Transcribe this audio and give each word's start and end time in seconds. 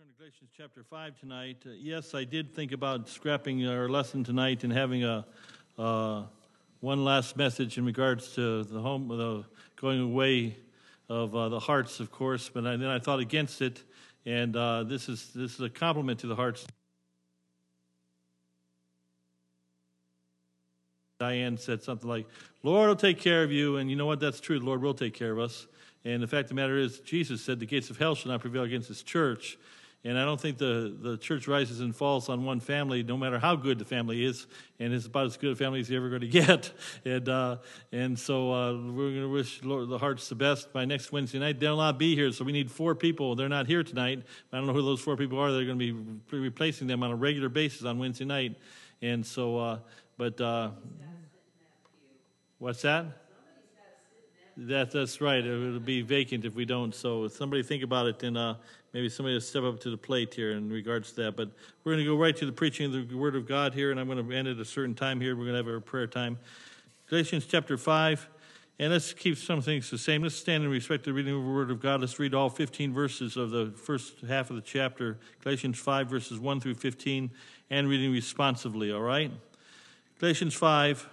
turn 0.00 0.08
to 0.08 0.18
Galatians 0.18 0.50
chapter 0.56 0.82
5 0.82 1.20
tonight. 1.20 1.58
Uh, 1.66 1.72
yes, 1.78 2.14
I 2.14 2.24
did 2.24 2.54
think 2.54 2.72
about 2.72 3.06
scrapping 3.06 3.66
our 3.66 3.86
lesson 3.86 4.24
tonight 4.24 4.64
and 4.64 4.72
having 4.72 5.04
a 5.04 5.26
uh, 5.76 6.22
one 6.80 7.04
last 7.04 7.36
message 7.36 7.76
in 7.76 7.84
regards 7.84 8.34
to 8.36 8.64
the 8.64 8.80
home, 8.80 9.08
the 9.08 9.44
going 9.76 10.00
away 10.00 10.56
of 11.10 11.36
uh, 11.36 11.50
the 11.50 11.60
hearts, 11.60 12.00
of 12.00 12.10
course. 12.10 12.48
But 12.48 12.66
I, 12.66 12.76
then 12.76 12.88
I 12.88 12.98
thought 12.98 13.20
against 13.20 13.60
it, 13.60 13.82
and 14.24 14.56
uh, 14.56 14.84
this 14.84 15.10
is 15.10 15.32
this 15.34 15.56
is 15.56 15.60
a 15.60 15.68
compliment 15.68 16.20
to 16.20 16.28
the 16.28 16.36
hearts. 16.36 16.66
Diane 21.18 21.58
said 21.58 21.82
something 21.82 22.08
like, 22.08 22.26
"Lord 22.62 22.88
will 22.88 22.96
take 22.96 23.20
care 23.20 23.42
of 23.42 23.52
you," 23.52 23.76
and 23.76 23.90
you 23.90 23.96
know 23.96 24.06
what? 24.06 24.20
That's 24.20 24.40
true. 24.40 24.58
The 24.60 24.64
Lord 24.64 24.80
will 24.80 24.94
take 24.94 25.12
care 25.12 25.32
of 25.32 25.38
us. 25.38 25.66
And 26.06 26.22
the 26.22 26.26
fact 26.26 26.44
of 26.44 26.48
the 26.50 26.54
matter 26.54 26.78
is, 26.78 27.00
Jesus 27.00 27.42
said, 27.42 27.60
"The 27.60 27.66
gates 27.66 27.90
of 27.90 27.98
hell 27.98 28.14
shall 28.14 28.32
not 28.32 28.40
prevail 28.40 28.62
against 28.62 28.88
His 28.88 29.02
church." 29.02 29.58
And 30.02 30.18
I 30.18 30.24
don't 30.24 30.40
think 30.40 30.56
the, 30.56 30.96
the 30.98 31.18
church 31.18 31.46
rises 31.46 31.80
and 31.80 31.94
falls 31.94 32.30
on 32.30 32.44
one 32.44 32.60
family, 32.60 33.02
no 33.02 33.18
matter 33.18 33.38
how 33.38 33.54
good 33.54 33.78
the 33.78 33.84
family 33.84 34.24
is. 34.24 34.46
And 34.78 34.94
it's 34.94 35.04
about 35.04 35.26
as 35.26 35.36
good 35.36 35.52
a 35.52 35.56
family 35.56 35.80
as 35.80 35.90
you're 35.90 36.00
ever 36.00 36.08
going 36.08 36.22
to 36.22 36.26
get. 36.26 36.72
And, 37.04 37.28
uh, 37.28 37.56
and 37.92 38.18
so 38.18 38.50
uh, 38.50 38.72
we're 38.72 39.10
going 39.10 39.22
to 39.22 39.28
wish 39.28 39.62
Lord, 39.62 39.90
the 39.90 39.98
hearts 39.98 40.30
the 40.30 40.34
best 40.34 40.72
by 40.72 40.86
next 40.86 41.12
Wednesday 41.12 41.38
night. 41.38 41.60
They'll 41.60 41.76
not 41.76 41.98
be 41.98 42.14
here, 42.14 42.32
so 42.32 42.44
we 42.44 42.52
need 42.52 42.70
four 42.70 42.94
people. 42.94 43.34
They're 43.34 43.50
not 43.50 43.66
here 43.66 43.82
tonight. 43.82 44.22
I 44.50 44.56
don't 44.56 44.66
know 44.66 44.72
who 44.72 44.82
those 44.82 45.02
four 45.02 45.18
people 45.18 45.38
are. 45.38 45.52
They're 45.52 45.66
going 45.66 45.78
to 45.78 45.92
be 45.92 46.38
replacing 46.38 46.86
them 46.86 47.02
on 47.02 47.10
a 47.10 47.16
regular 47.16 47.50
basis 47.50 47.84
on 47.84 47.98
Wednesday 47.98 48.24
night. 48.24 48.56
And 49.02 49.24
so, 49.24 49.58
uh, 49.58 49.78
but 50.16 50.40
uh, 50.40 50.70
what's 52.58 52.82
that? 52.82 53.06
That, 54.64 54.90
that's 54.90 55.22
right. 55.22 55.42
It'll 55.44 55.80
be 55.80 56.02
vacant 56.02 56.44
if 56.44 56.54
we 56.54 56.66
don't. 56.66 56.94
So 56.94 57.28
somebody 57.28 57.62
think 57.62 57.82
about 57.82 58.06
it 58.06 58.22
and 58.22 58.36
uh, 58.36 58.56
maybe 58.92 59.08
somebody 59.08 59.34
will 59.34 59.40
step 59.40 59.62
up 59.62 59.80
to 59.80 59.90
the 59.90 59.96
plate 59.96 60.34
here 60.34 60.52
in 60.52 60.68
regards 60.68 61.12
to 61.12 61.22
that. 61.22 61.36
But 61.36 61.48
we're 61.82 61.92
going 61.92 62.04
to 62.04 62.10
go 62.10 62.16
right 62.16 62.36
to 62.36 62.44
the 62.44 62.52
preaching 62.52 62.94
of 62.94 63.08
the 63.08 63.16
Word 63.16 63.36
of 63.36 63.48
God 63.48 63.72
here, 63.72 63.90
and 63.90 63.98
I'm 63.98 64.06
going 64.06 64.22
to 64.22 64.36
end 64.36 64.48
at 64.48 64.58
a 64.58 64.64
certain 64.66 64.94
time 64.94 65.18
here. 65.18 65.34
We're 65.34 65.44
going 65.44 65.54
to 65.54 65.64
have 65.64 65.68
our 65.68 65.80
prayer 65.80 66.06
time. 66.06 66.38
Galatians 67.08 67.46
chapter 67.46 67.78
5. 67.78 68.28
And 68.78 68.92
let's 68.92 69.14
keep 69.14 69.38
some 69.38 69.62
things 69.62 69.90
the 69.90 69.98
same. 69.98 70.22
Let's 70.22 70.34
stand 70.34 70.64
in 70.64 70.70
respect 70.70 71.04
to 71.04 71.10
the 71.10 71.14
reading 71.14 71.34
of 71.34 71.42
the 71.42 71.50
Word 71.50 71.70
of 71.70 71.80
God. 71.80 72.02
Let's 72.02 72.18
read 72.18 72.34
all 72.34 72.50
15 72.50 72.92
verses 72.92 73.38
of 73.38 73.50
the 73.50 73.72
first 73.76 74.20
half 74.28 74.50
of 74.50 74.56
the 74.56 74.62
chapter, 74.62 75.18
Galatians 75.42 75.78
5, 75.78 76.08
verses 76.08 76.38
1 76.38 76.60
through 76.60 76.74
15, 76.74 77.30
and 77.70 77.88
reading 77.88 78.12
responsively, 78.12 78.92
all 78.92 79.02
right? 79.02 79.30
Galatians 80.18 80.54
5, 80.54 81.08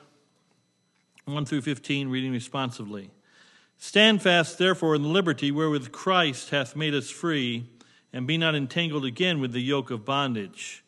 1 1.26 1.46
through 1.46 1.62
15, 1.62 2.10
reading 2.10 2.32
responsively. 2.32 3.10
Stand 3.78 4.22
fast, 4.22 4.58
therefore, 4.58 4.96
in 4.96 5.04
the 5.04 5.08
liberty 5.08 5.52
wherewith 5.52 5.92
Christ 5.92 6.50
hath 6.50 6.76
made 6.76 6.96
us 6.96 7.10
free, 7.10 7.66
and 8.12 8.26
be 8.26 8.38
not 8.38 8.56
entangled 8.56 9.06
again 9.06 9.40
with 9.40 9.52
the 9.52 9.62
yoke 9.62 9.92
of 9.92 10.06
bondage. 10.06 10.84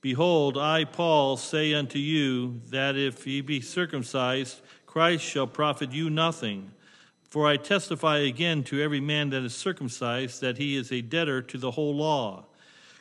Behold, 0.00 0.56
I, 0.56 0.84
Paul, 0.84 1.36
say 1.36 1.74
unto 1.74 1.98
you 1.98 2.60
that 2.70 2.96
if 2.96 3.26
ye 3.26 3.40
be 3.40 3.60
circumcised, 3.60 4.60
Christ 4.86 5.24
shall 5.24 5.48
profit 5.48 5.90
you 5.92 6.08
nothing. 6.08 6.70
For 7.28 7.46
I 7.46 7.56
testify 7.56 8.18
again 8.18 8.62
to 8.64 8.80
every 8.80 9.00
man 9.00 9.30
that 9.30 9.42
is 9.42 9.54
circumcised 9.54 10.40
that 10.40 10.56
he 10.56 10.76
is 10.76 10.92
a 10.92 11.02
debtor 11.02 11.42
to 11.42 11.58
the 11.58 11.72
whole 11.72 11.94
law. 11.94 12.46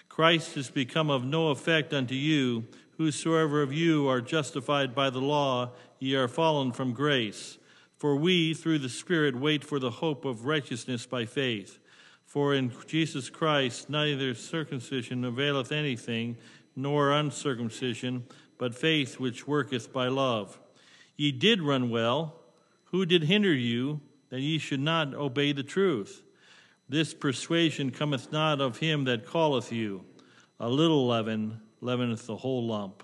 Christ 0.09 0.57
is 0.57 0.71
become 0.71 1.11
of 1.11 1.23
no 1.23 1.49
effect 1.49 1.93
unto 1.93 2.15
you. 2.15 2.65
Whosoever 2.97 3.61
of 3.61 3.71
you 3.71 4.09
are 4.09 4.19
justified 4.19 4.95
by 4.95 5.11
the 5.11 5.21
law, 5.21 5.69
ye 5.99 6.15
are 6.15 6.27
fallen 6.27 6.71
from 6.71 6.93
grace. 6.93 7.59
For 7.97 8.15
we, 8.15 8.53
through 8.53 8.79
the 8.79 8.89
Spirit, 8.89 9.35
wait 9.35 9.63
for 9.63 9.79
the 9.79 9.89
hope 9.89 10.23
of 10.23 10.45
righteousness 10.45 11.05
by 11.05 11.25
faith. 11.25 11.79
For 12.25 12.53
in 12.53 12.71
Jesus 12.85 13.29
Christ 13.29 13.89
neither 13.89 14.35
circumcision 14.35 15.25
availeth 15.25 15.71
anything, 15.71 16.37
nor 16.75 17.11
uncircumcision, 17.11 18.25
but 18.57 18.75
faith 18.75 19.19
which 19.19 19.47
worketh 19.47 19.91
by 19.91 20.07
love. 20.09 20.59
Ye 21.15 21.31
did 21.31 21.61
run 21.61 21.89
well. 21.89 22.35
Who 22.91 23.05
did 23.05 23.23
hinder 23.23 23.53
you 23.53 24.01
that 24.29 24.41
ye 24.41 24.59
should 24.59 24.79
not 24.79 25.15
obey 25.15 25.51
the 25.51 25.63
truth? 25.63 26.21
This 26.87 27.13
persuasion 27.13 27.91
cometh 27.91 28.31
not 28.31 28.61
of 28.61 28.77
him 28.77 29.05
that 29.05 29.27
calleth 29.27 29.71
you. 29.71 30.05
A 30.59 30.69
little 30.69 31.07
leaven 31.07 31.61
leaveneth 31.81 32.27
the 32.27 32.37
whole 32.37 32.67
lump. 32.67 33.03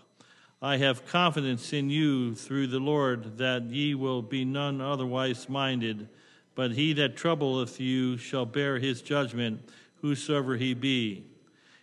I 0.63 0.78
have 0.78 1.06
confidence 1.06 1.74
in 1.74 1.90
you 1.90 2.35
through 2.35 2.68
the 2.68 2.79
Lord 2.79 3.38
that 3.40 3.63
ye 3.63 3.96
will 3.96 4.22
be 4.22 4.46
none 4.46 4.79
otherwise 4.79 5.50
minded, 5.50 6.07
but 6.56 6.72
he 6.72 6.94
that 6.94 7.18
troubleth 7.18 7.81
you 7.81 8.16
shall 8.16 8.46
bear 8.46 8.79
his 8.79 9.02
judgment, 9.02 9.69
whosoever 10.02 10.56
he 10.56 10.73
be. 10.73 11.25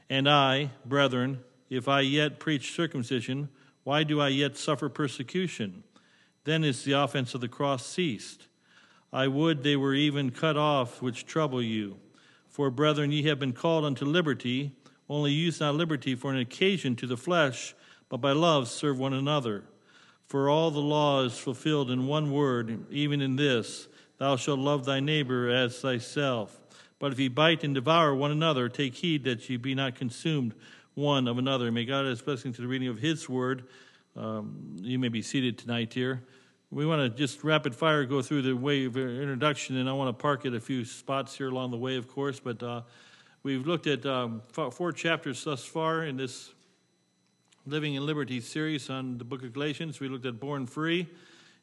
And 0.08 0.26
I, 0.26 0.70
brethren, 0.86 1.40
if 1.68 1.88
I 1.88 2.00
yet 2.00 2.38
preach 2.38 2.74
circumcision, 2.74 3.50
why 3.84 4.02
do 4.02 4.18
I 4.18 4.28
yet 4.28 4.56
suffer 4.56 4.88
persecution? 4.88 5.84
Then 6.44 6.64
is 6.64 6.82
the 6.82 6.92
offense 6.92 7.34
of 7.34 7.42
the 7.42 7.48
cross 7.48 7.84
ceased. 7.84 8.46
I 9.12 9.28
would 9.28 9.62
they 9.62 9.76
were 9.76 9.92
even 9.92 10.30
cut 10.30 10.56
off 10.56 11.02
which 11.02 11.26
trouble 11.26 11.60
you. 11.60 11.98
For, 12.48 12.70
brethren, 12.70 13.12
ye 13.12 13.24
have 13.24 13.38
been 13.38 13.52
called 13.52 13.84
unto 13.84 14.06
liberty, 14.06 14.72
only 15.06 15.32
use 15.32 15.60
not 15.60 15.74
liberty 15.74 16.14
for 16.14 16.32
an 16.32 16.38
occasion 16.38 16.96
to 16.96 17.06
the 17.06 17.18
flesh 17.18 17.74
but 18.10 18.18
by 18.18 18.32
love 18.32 18.68
serve 18.68 18.98
one 18.98 19.14
another. 19.14 19.64
For 20.26 20.50
all 20.50 20.70
the 20.70 20.80
law 20.80 21.24
is 21.24 21.38
fulfilled 21.38 21.90
in 21.90 22.06
one 22.06 22.30
word, 22.30 22.84
even 22.90 23.22
in 23.22 23.36
this 23.36 23.88
Thou 24.18 24.36
shalt 24.36 24.58
love 24.58 24.84
thy 24.84 25.00
neighbor 25.00 25.48
as 25.48 25.80
thyself. 25.80 26.60
But 26.98 27.12
if 27.12 27.18
ye 27.18 27.28
bite 27.28 27.64
and 27.64 27.74
devour 27.74 28.14
one 28.14 28.30
another, 28.30 28.68
take 28.68 28.94
heed 28.94 29.24
that 29.24 29.48
ye 29.48 29.56
be 29.56 29.74
not 29.74 29.94
consumed 29.94 30.54
one 30.92 31.26
of 31.26 31.38
another. 31.38 31.72
May 31.72 31.86
God 31.86 32.04
add 32.04 32.22
blessing 32.22 32.52
to 32.52 32.60
the 32.60 32.68
reading 32.68 32.88
of 32.88 32.98
his 32.98 33.26
word. 33.30 33.64
Um, 34.14 34.76
you 34.76 34.98
may 34.98 35.08
be 35.08 35.22
seated 35.22 35.56
tonight 35.56 35.94
here. 35.94 36.22
We 36.70 36.84
want 36.84 37.00
to 37.00 37.18
just 37.18 37.42
rapid 37.42 37.74
fire 37.74 38.04
go 38.04 38.20
through 38.20 38.42
the 38.42 38.52
way 38.52 38.84
of 38.84 38.96
introduction, 38.98 39.78
and 39.78 39.88
I 39.88 39.94
want 39.94 40.16
to 40.16 40.22
park 40.22 40.44
at 40.44 40.52
a 40.52 40.60
few 40.60 40.84
spots 40.84 41.34
here 41.34 41.48
along 41.48 41.70
the 41.70 41.78
way, 41.78 41.96
of 41.96 42.06
course. 42.06 42.38
But 42.38 42.62
uh, 42.62 42.82
we've 43.42 43.66
looked 43.66 43.86
at 43.86 44.04
um, 44.04 44.42
four 44.52 44.92
chapters 44.92 45.42
thus 45.42 45.64
far 45.64 46.04
in 46.04 46.18
this 46.18 46.52
Living 47.70 47.94
in 47.94 48.04
Liberty 48.04 48.40
series 48.40 48.90
on 48.90 49.16
the 49.16 49.22
book 49.22 49.44
of 49.44 49.52
Galatians. 49.52 50.00
We 50.00 50.08
looked 50.08 50.26
at 50.26 50.40
Born 50.40 50.66
Free, 50.66 51.06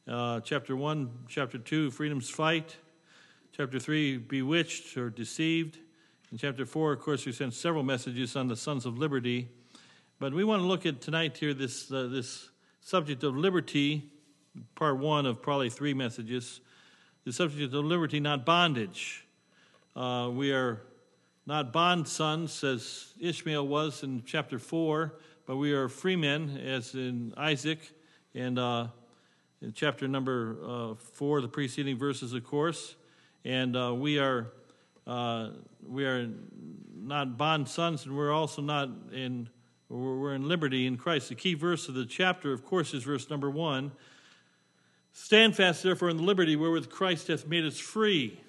uh, 0.08 0.40
chapter 0.40 0.74
1, 0.74 1.10
chapter 1.28 1.58
2, 1.58 1.92
Freedom's 1.92 2.30
Fight, 2.30 2.78
chapter 3.52 3.78
3, 3.78 4.20
Bewitched 4.20 4.96
or 4.96 5.10
Deceived. 5.10 5.80
In 6.32 6.38
chapter 6.38 6.66
4, 6.66 6.94
of 6.94 7.02
course, 7.02 7.26
we 7.26 7.34
sent 7.34 7.54
several 7.54 7.84
messages 7.84 8.38
on 8.38 8.48
the 8.48 8.56
Sons 8.56 8.86
of 8.86 8.98
Liberty. 8.98 9.50
But 10.18 10.34
we 10.34 10.46
want 10.46 10.62
to 10.62 10.66
look 10.66 10.86
at 10.86 11.02
tonight 11.02 11.36
here 11.36 11.54
this, 11.54 11.92
uh, 11.92 12.08
this 12.10 12.52
subject 12.80 13.26
of 13.26 13.36
liberty, 13.36 14.10
part 14.76 15.00
one 15.00 15.26
of 15.26 15.42
probably 15.42 15.70
three 15.70 15.94
messages. 15.94 16.62
The 17.26 17.34
subject 17.34 17.74
of 17.74 17.84
liberty, 17.84 18.22
not 18.22 18.46
bondage. 18.46 19.26
Uh, 19.94 20.30
we 20.32 20.54
are 20.54 20.84
not 21.46 21.74
bond 21.74 22.08
sons, 22.08 22.64
as 22.64 23.12
Ishmael 23.20 23.68
was 23.68 24.04
in 24.04 24.24
chapter 24.26 24.58
4 24.58 25.14
but 25.48 25.56
we 25.56 25.72
are 25.72 25.88
free 25.88 26.18
men, 26.18 26.62
as 26.64 26.94
in 26.94 27.34
Isaac, 27.38 27.80
and 28.36 28.60
uh, 28.60 28.88
in 29.62 29.72
chapter 29.72 30.06
number 30.06 30.58
uh, 30.64 30.96
four, 30.96 31.40
the 31.40 31.48
preceding 31.48 31.98
verses, 31.98 32.34
of 32.34 32.44
course, 32.44 32.96
and 33.46 33.76
uh, 33.76 33.96
we 33.96 34.20
are 34.20 34.52
uh, 35.08 35.52
we 35.88 36.06
are 36.06 36.28
not 36.94 37.38
bond 37.38 37.70
sons, 37.70 38.06
and 38.06 38.16
we're 38.16 38.34
also 38.34 38.62
not 38.62 38.90
in 39.14 39.48
we're 39.88 40.36
in 40.36 40.50
liberty 40.50 40.86
in 40.86 40.98
Christ. 40.98 41.30
The 41.30 41.36
key 41.36 41.54
verse 41.54 41.88
of 41.88 41.96
the 41.96 42.06
chapter, 42.06 42.52
of 42.52 42.66
course, 42.66 42.94
is 42.94 43.04
verse 43.04 43.30
number 43.30 43.50
one. 43.50 43.94
Stand 45.14 45.56
fast, 45.56 45.82
therefore, 45.82 46.10
in 46.10 46.18
the 46.18 46.24
liberty 46.24 46.58
wherewith 46.58 46.90
Christ 46.90 47.30
hath 47.30 47.48
made 47.48 47.64
us 47.64 47.80
free, 47.80 48.42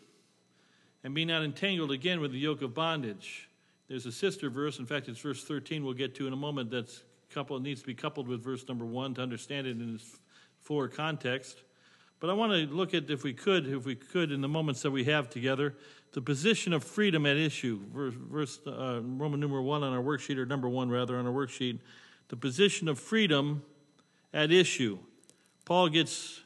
and 1.04 1.14
be 1.14 1.24
not 1.24 1.44
entangled 1.44 1.92
again 1.92 2.20
with 2.20 2.32
the 2.32 2.40
yoke 2.40 2.60
of 2.60 2.74
bondage. 2.74 3.47
There's 3.88 4.04
a 4.04 4.12
sister 4.12 4.50
verse, 4.50 4.78
in 4.78 4.86
fact, 4.86 5.08
it's 5.08 5.18
verse 5.18 5.42
13 5.44 5.82
we'll 5.82 5.94
get 5.94 6.14
to 6.16 6.26
in 6.26 6.32
a 6.32 6.36
moment, 6.36 6.70
that's 6.70 7.02
coupled, 7.30 7.62
needs 7.62 7.80
to 7.80 7.86
be 7.86 7.94
coupled 7.94 8.28
with 8.28 8.42
verse 8.42 8.66
number 8.68 8.84
1 8.84 9.14
to 9.14 9.22
understand 9.22 9.66
it 9.66 9.80
in 9.80 9.94
its 9.94 10.18
fuller 10.60 10.88
context. 10.88 11.62
But 12.20 12.30
I 12.30 12.32
want 12.32 12.52
to 12.52 12.74
look 12.74 12.94
at, 12.94 13.10
if 13.10 13.22
we 13.22 13.32
could, 13.32 13.66
if 13.66 13.86
we 13.86 13.94
could, 13.94 14.32
in 14.32 14.40
the 14.40 14.48
moments 14.48 14.82
that 14.82 14.90
we 14.90 15.04
have 15.04 15.30
together, 15.30 15.74
the 16.12 16.20
position 16.20 16.72
of 16.72 16.82
freedom 16.82 17.26
at 17.26 17.36
issue. 17.36 17.80
Verse, 17.92 18.14
verse 18.14 18.60
uh, 18.66 19.00
Roman 19.02 19.40
numeral 19.40 19.64
1 19.64 19.82
on 19.82 19.92
our 19.92 20.02
worksheet, 20.02 20.36
or 20.36 20.44
number 20.44 20.68
1 20.68 20.90
rather, 20.90 21.16
on 21.16 21.26
our 21.26 21.32
worksheet. 21.32 21.78
The 22.28 22.36
position 22.36 22.88
of 22.88 22.98
freedom 22.98 23.62
at 24.34 24.50
issue. 24.50 24.98
Paul 25.64 25.88
gets 25.88 26.40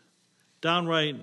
downright, 0.60 1.16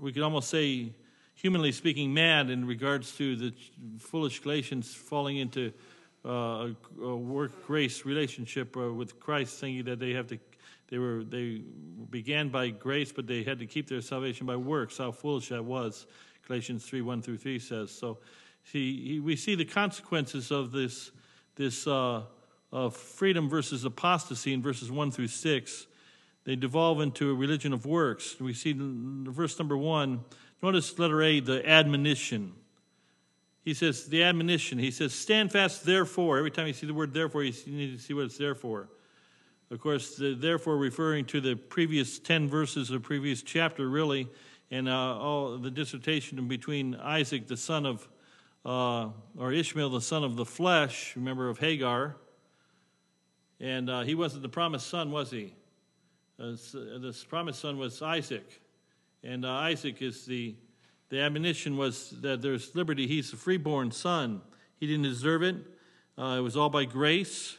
we 0.00 0.12
could 0.12 0.22
almost 0.22 0.50
say, 0.50 0.92
humanly 1.40 1.70
speaking, 1.70 2.12
mad 2.12 2.50
in 2.50 2.66
regards 2.66 3.16
to 3.16 3.36
the 3.36 3.54
foolish 3.98 4.40
Galatians 4.40 4.92
falling 4.92 5.36
into 5.36 5.72
uh, 6.24 6.70
a, 7.00 7.16
work 7.16 7.64
grace 7.64 8.04
relationship 8.04 8.76
uh, 8.76 8.92
with 8.92 9.20
Christ, 9.20 9.60
thinking 9.60 9.84
that 9.84 10.00
they 10.00 10.12
have 10.12 10.26
to, 10.28 10.38
they 10.88 10.98
were 10.98 11.22
they 11.22 11.62
began 12.10 12.48
by 12.48 12.70
grace, 12.70 13.12
but 13.12 13.26
they 13.26 13.44
had 13.44 13.60
to 13.60 13.66
keep 13.66 13.88
their 13.88 14.00
salvation 14.00 14.46
by 14.46 14.56
works. 14.56 14.98
How 14.98 15.12
foolish 15.12 15.48
that 15.50 15.64
was! 15.64 16.06
Galatians 16.46 16.84
three 16.84 17.02
one 17.02 17.22
through 17.22 17.36
three 17.38 17.58
says 17.58 17.90
so. 17.90 18.18
he, 18.72 18.96
he, 19.04 19.20
we 19.20 19.36
see 19.36 19.54
the 19.54 19.64
consequences 19.64 20.50
of 20.50 20.72
this, 20.72 21.12
this 21.54 21.86
uh, 21.86 22.22
of 22.72 22.96
freedom 22.96 23.48
versus 23.48 23.84
apostasy 23.84 24.52
in 24.52 24.60
verses 24.60 24.90
1 24.90 25.10
through 25.10 25.28
6. 25.28 25.86
They 26.44 26.56
devolve 26.56 27.00
into 27.00 27.30
a 27.30 27.34
religion 27.34 27.72
of 27.72 27.86
works. 27.86 28.38
We 28.40 28.54
see 28.54 28.74
verse 28.76 29.58
number 29.58 29.76
1, 29.76 30.20
notice 30.62 30.98
letter 30.98 31.22
A, 31.22 31.40
the 31.40 31.68
admonition. 31.68 32.54
He 33.64 33.74
says, 33.74 34.06
the 34.06 34.22
admonition. 34.22 34.78
He 34.78 34.90
says, 34.90 35.12
stand 35.12 35.52
fast, 35.52 35.84
therefore. 35.84 36.38
Every 36.38 36.50
time 36.50 36.66
you 36.66 36.72
see 36.72 36.86
the 36.86 36.94
word 36.94 37.12
therefore, 37.12 37.44
you 37.44 37.52
need 37.66 37.96
to 37.96 38.02
see 38.02 38.14
what 38.14 38.24
it's 38.24 38.38
there 38.38 38.54
for. 38.54 38.88
Of 39.70 39.80
course, 39.80 40.16
the, 40.16 40.34
therefore 40.34 40.78
referring 40.78 41.26
to 41.26 41.40
the 41.42 41.54
previous 41.54 42.18
10 42.18 42.48
verses 42.48 42.88
of 42.88 42.94
the 42.94 43.06
previous 43.06 43.42
chapter, 43.42 43.88
really, 43.88 44.26
and 44.70 44.88
uh, 44.88 45.18
all 45.18 45.58
the 45.58 45.70
dissertation 45.70 46.48
between 46.48 46.94
Isaac, 46.94 47.46
the 47.46 47.56
son 47.56 47.84
of, 47.84 48.08
uh, 48.64 49.10
or 49.36 49.52
Ishmael, 49.52 49.90
the 49.90 50.00
son 50.00 50.24
of 50.24 50.36
the 50.36 50.46
flesh, 50.46 51.14
remember 51.16 51.50
of 51.50 51.58
Hagar, 51.58 52.16
and 53.60 53.90
uh, 53.90 54.02
he 54.02 54.14
wasn't 54.14 54.42
the 54.42 54.48
promised 54.48 54.86
son, 54.86 55.10
was 55.10 55.30
he? 55.30 55.54
Uh, 56.40 56.52
the 56.72 57.14
promised 57.28 57.60
son 57.60 57.76
was 57.76 58.00
Isaac, 58.00 58.62
and 59.28 59.44
uh, 59.44 59.50
Isaac 59.50 60.00
is 60.00 60.24
the 60.24 60.54
the 61.10 61.20
admonition 61.20 61.76
was 61.76 62.10
that 62.22 62.40
there's 62.42 62.74
liberty. 62.74 63.06
He's 63.06 63.32
a 63.32 63.36
freeborn 63.36 63.90
son. 63.90 64.40
He 64.78 64.86
didn't 64.86 65.04
deserve 65.04 65.42
it. 65.42 65.56
Uh, 66.18 66.36
it 66.38 66.40
was 66.40 66.56
all 66.56 66.70
by 66.70 66.84
grace. 66.84 67.56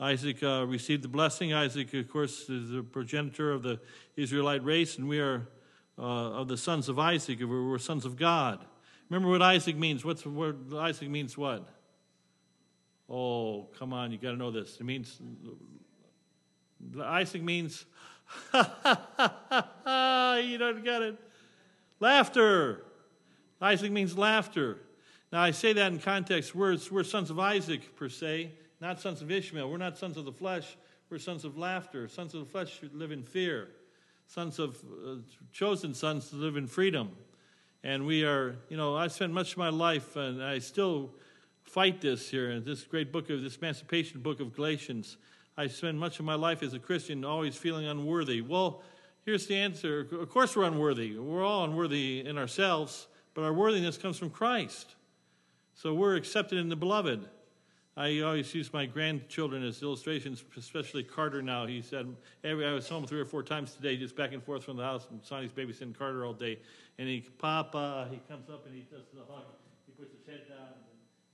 Isaac 0.00 0.42
uh, 0.42 0.66
received 0.66 1.02
the 1.02 1.08
blessing. 1.08 1.52
Isaac, 1.52 1.92
of 1.94 2.08
course, 2.08 2.48
is 2.48 2.70
the 2.70 2.82
progenitor 2.82 3.52
of 3.52 3.62
the 3.62 3.80
Israelite 4.16 4.64
race, 4.64 4.98
and 4.98 5.08
we 5.08 5.20
are 5.20 5.48
uh, 5.98 6.02
of 6.02 6.48
the 6.48 6.56
sons 6.56 6.88
of 6.88 6.98
Isaac. 6.98 7.40
We're, 7.40 7.68
we're, 7.68 7.78
sons 7.78 8.04
of 8.04 8.16
God. 8.16 8.64
Remember 9.08 9.30
what 9.30 9.42
Isaac 9.42 9.76
means. 9.76 10.04
What's 10.04 10.22
the 10.22 10.30
word? 10.30 10.72
Isaac 10.74 11.08
means 11.08 11.36
what? 11.36 11.68
Oh, 13.08 13.68
come 13.78 13.92
on, 13.92 14.12
you 14.12 14.18
got 14.18 14.30
to 14.30 14.36
know 14.36 14.50
this. 14.50 14.78
It 14.80 14.84
means 14.84 15.20
Isaac 17.00 17.42
means 17.42 17.84
you 18.54 18.60
don't 20.58 20.84
get 20.84 21.02
it. 21.02 21.18
Laughter. 22.00 22.84
Isaac 23.60 23.92
means 23.92 24.18
laughter. 24.18 24.78
Now, 25.32 25.42
I 25.42 25.52
say 25.52 25.72
that 25.72 25.92
in 25.92 25.98
context. 25.98 26.54
We're, 26.54 26.76
we're 26.90 27.04
sons 27.04 27.30
of 27.30 27.38
Isaac, 27.38 27.96
per 27.96 28.08
se, 28.08 28.52
not 28.80 29.00
sons 29.00 29.22
of 29.22 29.30
Ishmael. 29.30 29.70
We're 29.70 29.78
not 29.78 29.96
sons 29.96 30.16
of 30.16 30.24
the 30.24 30.32
flesh. 30.32 30.76
We're 31.08 31.18
sons 31.18 31.44
of 31.44 31.56
laughter. 31.56 32.08
Sons 32.08 32.34
of 32.34 32.40
the 32.40 32.46
flesh 32.46 32.80
should 32.80 32.94
live 32.94 33.12
in 33.12 33.22
fear. 33.22 33.68
Sons 34.26 34.58
of 34.58 34.76
uh, 35.06 35.16
chosen 35.52 35.94
sons 35.94 36.32
live 36.32 36.56
in 36.56 36.66
freedom. 36.66 37.10
And 37.84 38.06
we 38.06 38.24
are, 38.24 38.56
you 38.68 38.76
know, 38.76 38.96
I 38.96 39.08
spent 39.08 39.32
much 39.32 39.52
of 39.52 39.58
my 39.58 39.68
life, 39.68 40.16
and 40.16 40.42
I 40.42 40.58
still 40.58 41.10
fight 41.64 42.00
this 42.00 42.28
here 42.28 42.50
in 42.50 42.64
this 42.64 42.84
great 42.84 43.12
book 43.12 43.30
of 43.30 43.42
this 43.42 43.56
emancipation 43.56 44.20
book 44.20 44.40
of 44.40 44.54
Galatians. 44.54 45.16
I 45.56 45.66
spend 45.66 45.98
much 45.98 46.18
of 46.18 46.24
my 46.24 46.34
life 46.34 46.62
as 46.62 46.74
a 46.74 46.78
Christian 46.78 47.24
always 47.24 47.56
feeling 47.56 47.86
unworthy. 47.86 48.40
Well, 48.40 48.82
Here's 49.24 49.46
the 49.46 49.54
answer. 49.54 50.08
Of 50.20 50.28
course, 50.30 50.56
we're 50.56 50.64
unworthy. 50.64 51.16
We're 51.16 51.44
all 51.44 51.64
unworthy 51.64 52.24
in 52.26 52.38
ourselves, 52.38 53.06
but 53.34 53.44
our 53.44 53.52
worthiness 53.52 53.96
comes 53.96 54.18
from 54.18 54.30
Christ. 54.30 54.96
So 55.74 55.94
we're 55.94 56.16
accepted 56.16 56.58
in 56.58 56.68
the 56.68 56.74
beloved. 56.74 57.28
I 57.96 58.20
always 58.20 58.52
use 58.52 58.72
my 58.72 58.86
grandchildren 58.86 59.62
as 59.62 59.80
illustrations, 59.80 60.42
especially 60.56 61.04
Carter 61.04 61.40
now. 61.40 61.66
He 61.66 61.82
said, 61.82 62.16
every, 62.42 62.66
I 62.66 62.72
was 62.72 62.88
home 62.88 63.06
three 63.06 63.20
or 63.20 63.24
four 63.24 63.44
times 63.44 63.74
today, 63.74 63.96
just 63.96 64.16
back 64.16 64.32
and 64.32 64.42
forth 64.42 64.64
from 64.64 64.76
the 64.76 64.82
house, 64.82 65.06
and 65.10 65.22
Sonny's 65.22 65.52
babysitting 65.52 65.96
Carter 65.96 66.24
all 66.24 66.32
day. 66.32 66.58
And 66.98 67.06
he, 67.06 67.20
Papa, 67.38 68.08
he 68.10 68.18
comes 68.28 68.48
up 68.50 68.66
and 68.66 68.74
he 68.74 68.82
does 68.90 69.04
the 69.14 69.20
hug. 69.30 69.44
He 69.86 69.92
puts 69.92 70.10
his 70.10 70.26
head 70.26 70.48
down, 70.48 70.72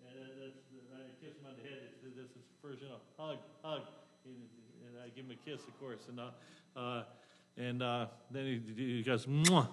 and, 0.05 0.19
and, 0.19 0.53
and 0.53 0.53
I 0.93 1.25
kiss 1.25 1.39
him 1.39 1.47
on 1.47 1.55
the 1.57 1.63
head. 1.63 1.89
This 2.03 2.83
you 2.83 2.89
know, 2.89 3.01
hug, 3.17 3.39
hug. 3.63 3.83
And, 4.29 5.03
I 5.05 5.09
give 5.09 5.25
him 5.25 5.31
a 5.31 5.51
kiss, 5.51 5.61
of 5.67 5.79
course. 5.81 6.01
And 6.09 6.21
uh, 6.21 6.79
uh, 6.79 7.03
and 7.57 7.83
uh, 7.83 8.07
then 8.31 8.63
he, 8.77 8.85
he 8.85 9.03
goes, 9.03 9.27
Mwah! 9.27 9.69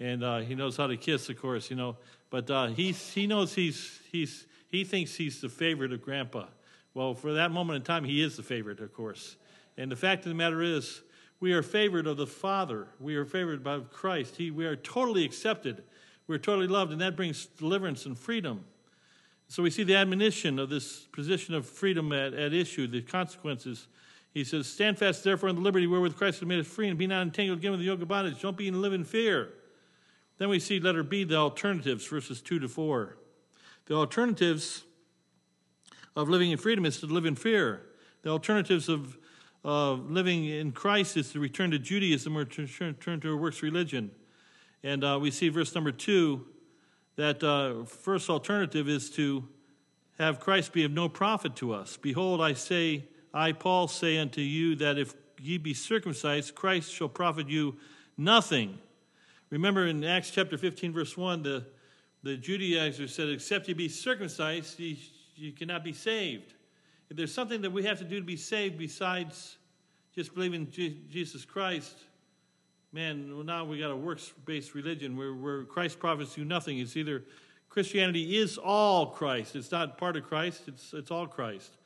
and 0.00 0.22
uh, 0.22 0.38
he 0.38 0.54
knows 0.54 0.76
how 0.76 0.86
to 0.86 0.96
kiss, 0.96 1.28
of 1.28 1.40
course, 1.40 1.70
you 1.70 1.76
know. 1.76 1.96
But 2.30 2.50
uh, 2.50 2.66
he's, 2.68 3.12
he 3.12 3.26
knows 3.26 3.54
he's, 3.54 4.00
he's, 4.10 4.46
he 4.68 4.84
thinks 4.84 5.14
he's 5.14 5.40
the 5.40 5.48
favorite 5.48 5.92
of 5.92 6.02
Grandpa. 6.02 6.46
Well, 6.94 7.14
for 7.14 7.34
that 7.34 7.50
moment 7.50 7.76
in 7.76 7.82
time, 7.82 8.04
he 8.04 8.22
is 8.22 8.36
the 8.36 8.42
favorite, 8.42 8.80
of 8.80 8.92
course. 8.92 9.36
And 9.76 9.90
the 9.90 9.96
fact 9.96 10.24
of 10.24 10.30
the 10.30 10.34
matter 10.34 10.62
is, 10.62 11.02
we 11.40 11.52
are 11.52 11.62
favored 11.62 12.06
of 12.08 12.16
the 12.16 12.26
Father. 12.26 12.88
We 12.98 13.14
are 13.14 13.24
favored 13.24 13.62
by 13.62 13.78
Christ. 13.80 14.36
He, 14.36 14.50
we 14.50 14.66
are 14.66 14.74
totally 14.74 15.24
accepted. 15.24 15.84
We're 16.26 16.38
totally 16.38 16.66
loved, 16.66 16.90
and 16.92 17.00
that 17.00 17.16
brings 17.16 17.46
deliverance 17.46 18.06
and 18.06 18.18
freedom. 18.18 18.64
So 19.46 19.62
we 19.62 19.70
see 19.70 19.84
the 19.84 19.94
admonition 19.94 20.58
of 20.58 20.68
this 20.68 21.06
position 21.12 21.54
of 21.54 21.66
freedom 21.66 22.12
at, 22.12 22.34
at 22.34 22.52
issue, 22.52 22.86
the 22.86 23.00
consequences 23.00 23.86
he 24.32 24.44
says, 24.44 24.66
Stand 24.66 24.98
fast, 24.98 25.24
therefore, 25.24 25.48
in 25.48 25.56
the 25.56 25.62
liberty 25.62 25.86
wherewith 25.86 26.16
Christ 26.16 26.40
has 26.40 26.48
made 26.48 26.60
us 26.60 26.66
free, 26.66 26.88
and 26.88 26.98
be 26.98 27.06
not 27.06 27.22
entangled 27.22 27.58
again 27.58 27.72
with 27.72 27.80
the 27.80 27.86
yoke 27.86 28.02
of 28.02 28.08
bondage. 28.08 28.40
Don't 28.40 28.56
be 28.56 28.68
and 28.68 28.82
live 28.82 28.92
in 28.92 29.04
fear. 29.04 29.50
Then 30.38 30.48
we 30.48 30.60
see 30.60 30.78
letter 30.78 31.02
B, 31.02 31.24
the 31.24 31.36
alternatives, 31.36 32.06
verses 32.06 32.40
2 32.40 32.60
to 32.60 32.68
4. 32.68 33.16
The 33.86 33.94
alternatives 33.94 34.84
of 36.14 36.28
living 36.28 36.50
in 36.50 36.58
freedom 36.58 36.84
is 36.84 37.00
to 37.00 37.06
live 37.06 37.26
in 37.26 37.34
fear. 37.34 37.82
The 38.22 38.30
alternatives 38.30 38.88
of 38.88 39.18
uh, 39.64 39.92
living 39.92 40.44
in 40.44 40.72
Christ 40.72 41.16
is 41.16 41.32
to 41.32 41.40
return 41.40 41.70
to 41.72 41.78
Judaism 41.78 42.36
or 42.36 42.44
to 42.44 42.68
return 42.80 43.20
to 43.20 43.32
a 43.32 43.36
works 43.36 43.62
religion. 43.62 44.10
And 44.82 45.02
uh, 45.02 45.18
we 45.20 45.30
see 45.30 45.48
verse 45.48 45.74
number 45.74 45.90
2 45.90 46.44
that 47.16 47.42
uh, 47.42 47.84
first 47.84 48.30
alternative 48.30 48.88
is 48.88 49.10
to 49.10 49.48
have 50.18 50.38
Christ 50.38 50.72
be 50.72 50.84
of 50.84 50.92
no 50.92 51.08
profit 51.08 51.56
to 51.56 51.72
us. 51.72 51.96
Behold, 51.96 52.40
I 52.40 52.52
say, 52.52 53.08
I, 53.38 53.52
Paul, 53.52 53.86
say 53.86 54.18
unto 54.18 54.40
you 54.40 54.74
that 54.76 54.98
if 54.98 55.14
ye 55.40 55.58
be 55.58 55.72
circumcised, 55.72 56.56
Christ 56.56 56.92
shall 56.92 57.08
profit 57.08 57.48
you 57.48 57.76
nothing. 58.16 58.78
Remember 59.50 59.86
in 59.86 60.02
Acts 60.02 60.30
chapter 60.30 60.58
15, 60.58 60.92
verse 60.92 61.16
1, 61.16 61.44
the, 61.44 61.64
the 62.24 62.36
Judaizers 62.36 63.14
said, 63.14 63.28
Except 63.28 63.68
ye 63.68 63.74
be 63.74 63.88
circumcised, 63.88 64.80
ye, 64.80 64.98
ye 65.36 65.52
cannot 65.52 65.84
be 65.84 65.92
saved. 65.92 66.54
If 67.10 67.16
there's 67.16 67.32
something 67.32 67.62
that 67.62 67.70
we 67.70 67.84
have 67.84 67.98
to 67.98 68.04
do 68.04 68.18
to 68.18 68.26
be 68.26 68.36
saved 68.36 68.76
besides 68.76 69.56
just 70.16 70.34
believing 70.34 70.68
Jesus 70.70 71.44
Christ, 71.44 71.96
man, 72.92 73.30
well, 73.32 73.44
now 73.44 73.64
we 73.64 73.78
got 73.78 73.92
a 73.92 73.96
works 73.96 74.32
based 74.46 74.74
religion 74.74 75.16
where, 75.16 75.32
where 75.32 75.62
Christ 75.62 76.00
profits 76.00 76.36
you 76.36 76.44
nothing. 76.44 76.80
It's 76.80 76.96
either 76.96 77.22
Christianity 77.68 78.36
is 78.36 78.58
all 78.58 79.06
Christ, 79.06 79.54
it's 79.54 79.70
not 79.70 79.96
part 79.96 80.16
of 80.16 80.24
Christ, 80.24 80.62
it's, 80.66 80.92
it's 80.92 81.12
all 81.12 81.28
Christ. 81.28 81.77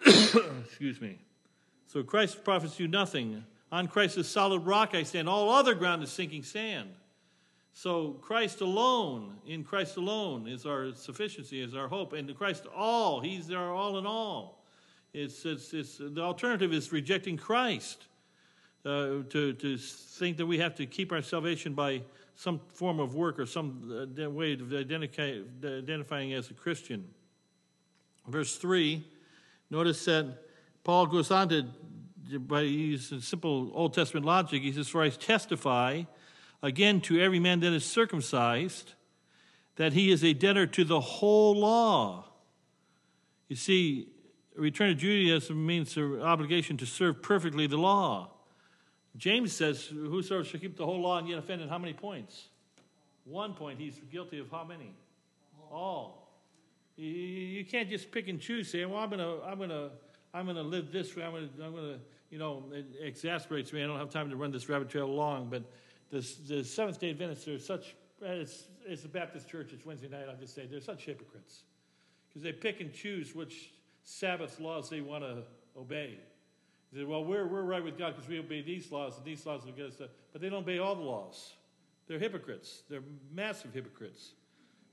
Excuse 0.64 1.00
me. 1.00 1.18
So 1.86 2.02
Christ 2.02 2.44
profits 2.44 2.78
you 2.78 2.88
nothing. 2.88 3.44
On 3.70 3.86
Christ's 3.86 4.28
solid 4.28 4.60
rock 4.60 4.94
I 4.94 5.02
stand. 5.02 5.28
All 5.28 5.50
other 5.50 5.74
ground 5.74 6.02
is 6.02 6.10
sinking 6.10 6.42
sand. 6.42 6.90
So 7.72 8.16
Christ 8.20 8.60
alone, 8.60 9.36
in 9.46 9.62
Christ 9.62 9.96
alone, 9.96 10.48
is 10.48 10.66
our 10.66 10.92
sufficiency, 10.92 11.62
is 11.62 11.74
our 11.74 11.86
hope. 11.86 12.12
And 12.12 12.34
Christ 12.36 12.66
all, 12.74 13.20
He's 13.20 13.50
our 13.50 13.72
all 13.72 13.98
in 13.98 14.06
all. 14.06 14.64
It's, 15.14 15.44
it's, 15.44 15.72
it's, 15.72 15.98
the 15.98 16.20
alternative 16.20 16.72
is 16.72 16.92
rejecting 16.92 17.36
Christ. 17.36 18.06
Uh, 18.84 19.22
to, 19.28 19.52
to 19.52 19.76
think 19.76 20.36
that 20.36 20.46
we 20.46 20.56
have 20.56 20.74
to 20.74 20.86
keep 20.86 21.12
our 21.12 21.20
salvation 21.20 21.74
by 21.74 22.00
some 22.36 22.60
form 22.72 23.00
of 23.00 23.14
work 23.14 23.38
or 23.38 23.44
some 23.44 24.08
uh, 24.18 24.30
way 24.30 24.52
of 24.54 24.72
identifying 24.72 26.32
as 26.32 26.50
a 26.50 26.54
Christian. 26.54 27.04
Verse 28.28 28.56
3 28.56 29.04
Notice 29.70 30.04
that 30.06 30.38
Paul 30.84 31.06
goes 31.06 31.30
on 31.30 31.48
to, 31.50 31.64
by 32.38 32.62
using 32.62 33.20
simple 33.20 33.70
Old 33.74 33.94
Testament 33.94 34.24
logic, 34.24 34.62
he 34.62 34.72
says, 34.72 34.88
For 34.88 35.02
I 35.02 35.10
testify 35.10 36.04
again 36.62 37.00
to 37.02 37.20
every 37.20 37.38
man 37.38 37.60
that 37.60 37.72
is 37.72 37.84
circumcised 37.84 38.94
that 39.76 39.92
he 39.92 40.10
is 40.10 40.24
a 40.24 40.32
debtor 40.32 40.66
to 40.66 40.84
the 40.84 41.00
whole 41.00 41.56
law. 41.56 42.24
You 43.48 43.56
see, 43.56 44.08
return 44.56 44.88
to 44.88 44.94
Judaism 44.94 45.64
means 45.66 45.94
the 45.94 46.20
obligation 46.22 46.76
to 46.78 46.86
serve 46.86 47.22
perfectly 47.22 47.66
the 47.66 47.76
law. 47.76 48.32
James 49.16 49.52
says, 49.52 49.86
Whosoever 49.86 50.44
shall 50.44 50.60
keep 50.60 50.76
the 50.76 50.84
whole 50.84 51.00
law 51.00 51.18
and 51.18 51.28
yet 51.28 51.38
offend 51.38 51.62
in 51.62 51.68
how 51.68 51.78
many 51.78 51.92
points? 51.92 52.48
One 53.24 53.54
point. 53.54 53.78
He's 53.78 54.00
guilty 54.10 54.38
of 54.38 54.50
how 54.50 54.64
many? 54.64 54.94
All. 55.70 56.17
You 57.00 57.64
can't 57.64 57.88
just 57.88 58.10
pick 58.10 58.26
and 58.26 58.40
choose. 58.40 58.70
Say, 58.70 58.84
"Well, 58.84 58.98
I'm 58.98 59.08
gonna, 59.08 59.40
I'm 59.42 59.58
gonna, 59.58 59.90
I'm 60.34 60.46
gonna 60.46 60.62
live 60.62 60.90
this 60.90 61.14
way. 61.14 61.22
I'm 61.22 61.32
gonna, 61.32 61.48
I'm 61.62 61.74
gonna." 61.74 61.98
You 62.30 62.38
know, 62.38 62.64
it 62.72 62.86
exasperates 63.00 63.72
me. 63.72 63.82
I 63.82 63.86
don't 63.86 63.98
have 63.98 64.10
time 64.10 64.28
to 64.30 64.36
run 64.36 64.50
this 64.50 64.68
rabbit 64.68 64.90
trail 64.90 65.06
long, 65.06 65.48
but 65.48 65.62
the, 66.10 66.26
the 66.46 66.62
Seventh 66.62 67.00
Day 67.00 67.10
Adventists 67.10 67.48
are 67.48 67.58
such. 67.58 67.94
It's, 68.20 68.64
it's 68.84 69.04
a 69.04 69.08
Baptist 69.08 69.48
church. 69.48 69.72
It's 69.72 69.86
Wednesday 69.86 70.08
night. 70.08 70.26
I'll 70.28 70.36
just 70.36 70.54
say 70.54 70.66
they're 70.66 70.80
such 70.80 71.04
hypocrites 71.04 71.62
because 72.28 72.42
they 72.42 72.52
pick 72.52 72.80
and 72.80 72.92
choose 72.92 73.34
which 73.34 73.70
Sabbath 74.02 74.60
laws 74.60 74.90
they 74.90 75.00
want 75.00 75.22
to 75.22 75.44
obey. 75.76 76.18
They 76.92 77.00
say, 77.00 77.04
"Well, 77.04 77.24
we're 77.24 77.46
we're 77.46 77.62
right 77.62 77.82
with 77.82 77.96
God 77.96 78.16
because 78.16 78.28
we 78.28 78.40
obey 78.40 78.60
these 78.60 78.90
laws, 78.90 79.16
and 79.16 79.24
these 79.24 79.46
laws 79.46 79.64
will 79.64 79.72
get 79.72 79.86
us." 79.86 79.96
To, 79.96 80.08
but 80.32 80.42
they 80.42 80.48
don't 80.48 80.64
obey 80.64 80.78
all 80.78 80.96
the 80.96 81.02
laws. 81.02 81.54
They're 82.08 82.18
hypocrites. 82.18 82.82
They're 82.90 83.04
massive 83.32 83.72
hypocrites. 83.72 84.32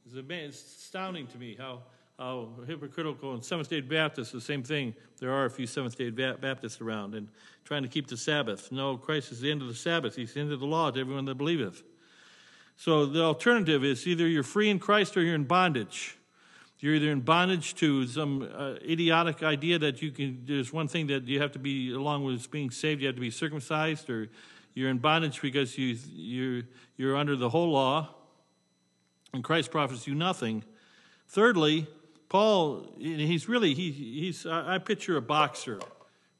It's, 0.05 0.83
astounding 0.83 1.25
to 1.27 1.37
me 1.37 1.55
how, 1.57 1.81
how 2.19 2.49
hypocritical 2.67 3.33
and 3.33 3.43
Seventh 3.43 3.69
day 3.69 3.81
Baptists, 3.81 4.31
the 4.31 4.39
same 4.39 4.61
thing. 4.61 4.93
There 5.19 5.31
are 5.31 5.45
a 5.45 5.49
few 5.49 5.65
Seventh 5.65 5.97
day 5.97 6.11
Baptists 6.11 6.79
around 6.79 7.15
and 7.15 7.27
trying 7.63 7.81
to 7.83 7.89
keep 7.89 8.07
the 8.07 8.17
Sabbath. 8.17 8.71
No, 8.71 8.97
Christ 8.97 9.31
is 9.31 9.41
the 9.41 9.49
end 9.49 9.63
of 9.63 9.67
the 9.67 9.73
Sabbath. 9.73 10.15
He's 10.15 10.33
the 10.33 10.41
end 10.41 10.51
of 10.51 10.59
the 10.59 10.67
law 10.67 10.91
to 10.91 10.99
everyone 10.99 11.25
that 11.25 11.35
believeth. 11.35 11.81
So 12.77 13.05
the 13.07 13.23
alternative 13.23 13.83
is 13.83 14.05
either 14.05 14.27
you're 14.27 14.43
free 14.43 14.69
in 14.69 14.79
Christ 14.79 15.17
or 15.17 15.23
you're 15.23 15.33
in 15.33 15.45
bondage. 15.45 16.17
You're 16.79 16.95
either 16.95 17.09
in 17.09 17.21
bondage 17.21 17.73
to 17.75 18.05
some 18.05 18.47
uh, 18.55 18.75
idiotic 18.87 19.41
idea 19.41 19.79
that 19.79 20.03
you 20.03 20.11
can, 20.11 20.43
there's 20.45 20.71
one 20.71 20.87
thing 20.87 21.07
that 21.07 21.27
you 21.27 21.41
have 21.41 21.53
to 21.53 21.59
be, 21.59 21.93
along 21.93 22.25
with 22.25 22.51
being 22.51 22.69
saved, 22.69 23.01
you 23.01 23.07
have 23.07 23.15
to 23.15 23.21
be 23.21 23.31
circumcised, 23.31 24.09
or 24.09 24.29
you're 24.75 24.89
in 24.89 24.99
bondage 24.99 25.41
because 25.41 25.77
you, 25.79 25.97
you're, 26.13 26.63
you're 26.97 27.15
under 27.15 27.35
the 27.35 27.49
whole 27.49 27.71
law, 27.71 28.14
and 29.35 29.43
Christ 29.43 29.71
profits 29.71 30.07
you 30.07 30.15
nothing. 30.15 30.63
Thirdly, 31.27 31.87
Paul, 32.29 32.95
he's 32.97 33.47
really, 33.47 33.73
he, 33.73 33.91
he's, 33.91 34.45
I 34.45 34.77
picture 34.79 35.17
a 35.17 35.21
boxer. 35.21 35.79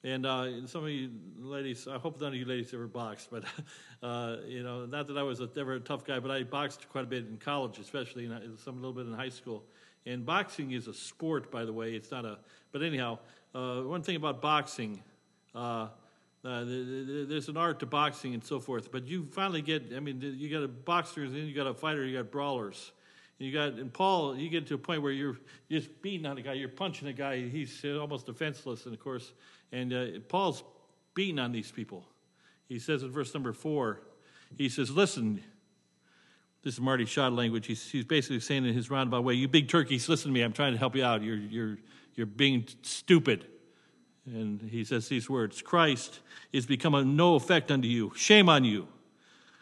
And 0.04 0.26
uh, 0.26 0.68
some 0.68 0.84
of 0.84 0.90
you 0.90 1.10
ladies, 1.40 1.88
I 1.88 1.98
hope 1.98 2.22
none 2.22 2.30
of 2.30 2.36
you 2.36 2.46
ladies 2.46 2.74
ever 2.74 2.88
boxed, 2.88 3.30
but 3.32 3.44
uh, 4.04 4.38
you 4.48 4.64
know, 4.64 4.86
not 4.86 5.08
that 5.08 5.18
I 5.18 5.24
was 5.24 5.42
a, 5.42 5.50
ever 5.58 5.74
a 5.74 5.80
tough 5.80 6.06
guy, 6.06 6.20
but 6.20 6.32
I 6.32 6.44
boxed 6.44 6.88
quite 6.90 7.04
a 7.04 7.08
bit 7.08 7.26
in 7.26 7.38
college, 7.38 7.80
especially 7.80 8.26
in, 8.26 8.58
some 8.58 8.76
a 8.76 8.78
little 8.78 8.94
bit 8.94 9.08
in 9.08 9.14
high 9.14 9.30
school. 9.30 9.64
And 10.06 10.24
boxing 10.26 10.72
is 10.72 10.88
a 10.88 10.94
sport, 10.94 11.52
by 11.52 11.66
the 11.66 11.74
way. 11.74 11.96
It's 11.96 12.12
not 12.12 12.24
a. 12.24 12.38
But 12.72 12.84
anyhow, 12.84 13.18
uh, 13.56 13.82
one 13.82 14.04
thing 14.04 14.16
about 14.16 14.42
boxing, 14.42 15.02
uh, 16.46 16.64
there's 16.64 17.50
an 17.50 17.58
art 17.58 17.80
to 17.80 17.88
boxing 17.88 18.36
and 18.36 18.44
so 18.44 18.60
forth. 18.60 18.92
But 18.92 19.08
you 19.08 19.28
finally 19.32 19.64
get. 19.64 19.92
I 19.96 20.00
mean, 20.00 20.22
you 20.22 20.50
got 20.50 20.64
a 20.64 20.68
boxers, 20.68 21.32
and 21.32 21.40
then 21.40 21.48
you 21.48 21.56
got 21.56 21.66
a 21.66 21.74
fighter, 21.74 22.06
you 22.06 22.18
got 22.18 22.32
brawlers. 22.32 22.92
You 23.40 23.52
got 23.52 23.74
and 23.74 23.92
Paul, 23.92 24.38
you 24.38 24.50
get 24.50 24.68
to 24.68 24.76
a 24.76 24.78
point 24.78 25.02
where 25.02 25.12
you're 25.12 25.38
just 25.70 26.02
beating 26.02 26.26
on 26.26 26.38
a 26.38 26.42
guy, 26.42 26.54
you're 26.54 26.70
punching 26.70 27.08
a 27.08 27.14
guy, 27.14 27.48
he's 27.50 27.84
almost 27.84 28.28
defenseless, 28.28 28.86
and 28.86 28.94
of 28.94 29.00
course, 29.00 29.34
and 29.72 29.92
uh, 29.92 30.06
Paul's 30.30 30.64
beating 31.16 31.40
on 31.40 31.52
these 31.52 31.72
people. 31.72 32.06
He 32.70 32.80
says 32.80 33.04
in 33.04 33.12
verse 33.12 33.34
number 33.34 33.52
four, 33.52 34.02
he 34.58 34.70
says, 34.70 34.92
"Listen." 34.92 35.44
This 36.64 36.74
is 36.74 36.82
Marty 36.82 37.06
Shott 37.06 37.36
language. 37.36 37.68
He's, 37.68 37.92
he's 37.92 38.06
basically 38.06 38.40
saying 38.40 38.66
in 38.66 38.74
his 38.74 38.90
roundabout 38.90 39.24
way, 39.24 39.36
"You 39.36 39.48
big 39.48 39.70
turkeys, 39.70 40.10
listen 40.10 40.32
to 40.32 40.34
me. 40.34 40.42
I'm 40.42 40.52
trying 40.52 40.74
to 40.74 40.80
help 40.80 40.96
you 40.96 41.04
out. 41.04 41.22
You're 41.22 41.38
you're 41.38 41.78
you're 42.16 42.26
being 42.26 42.66
stupid." 42.82 43.46
And 44.26 44.62
he 44.62 44.84
says 44.84 45.08
these 45.08 45.30
words: 45.30 45.62
"Christ 45.62 46.20
is 46.52 46.66
become 46.66 46.94
of 46.94 47.06
no 47.06 47.36
effect 47.36 47.72
unto 47.72 47.88
you. 47.88 48.12
Shame 48.16 48.50
on 48.50 48.64
you, 48.64 48.88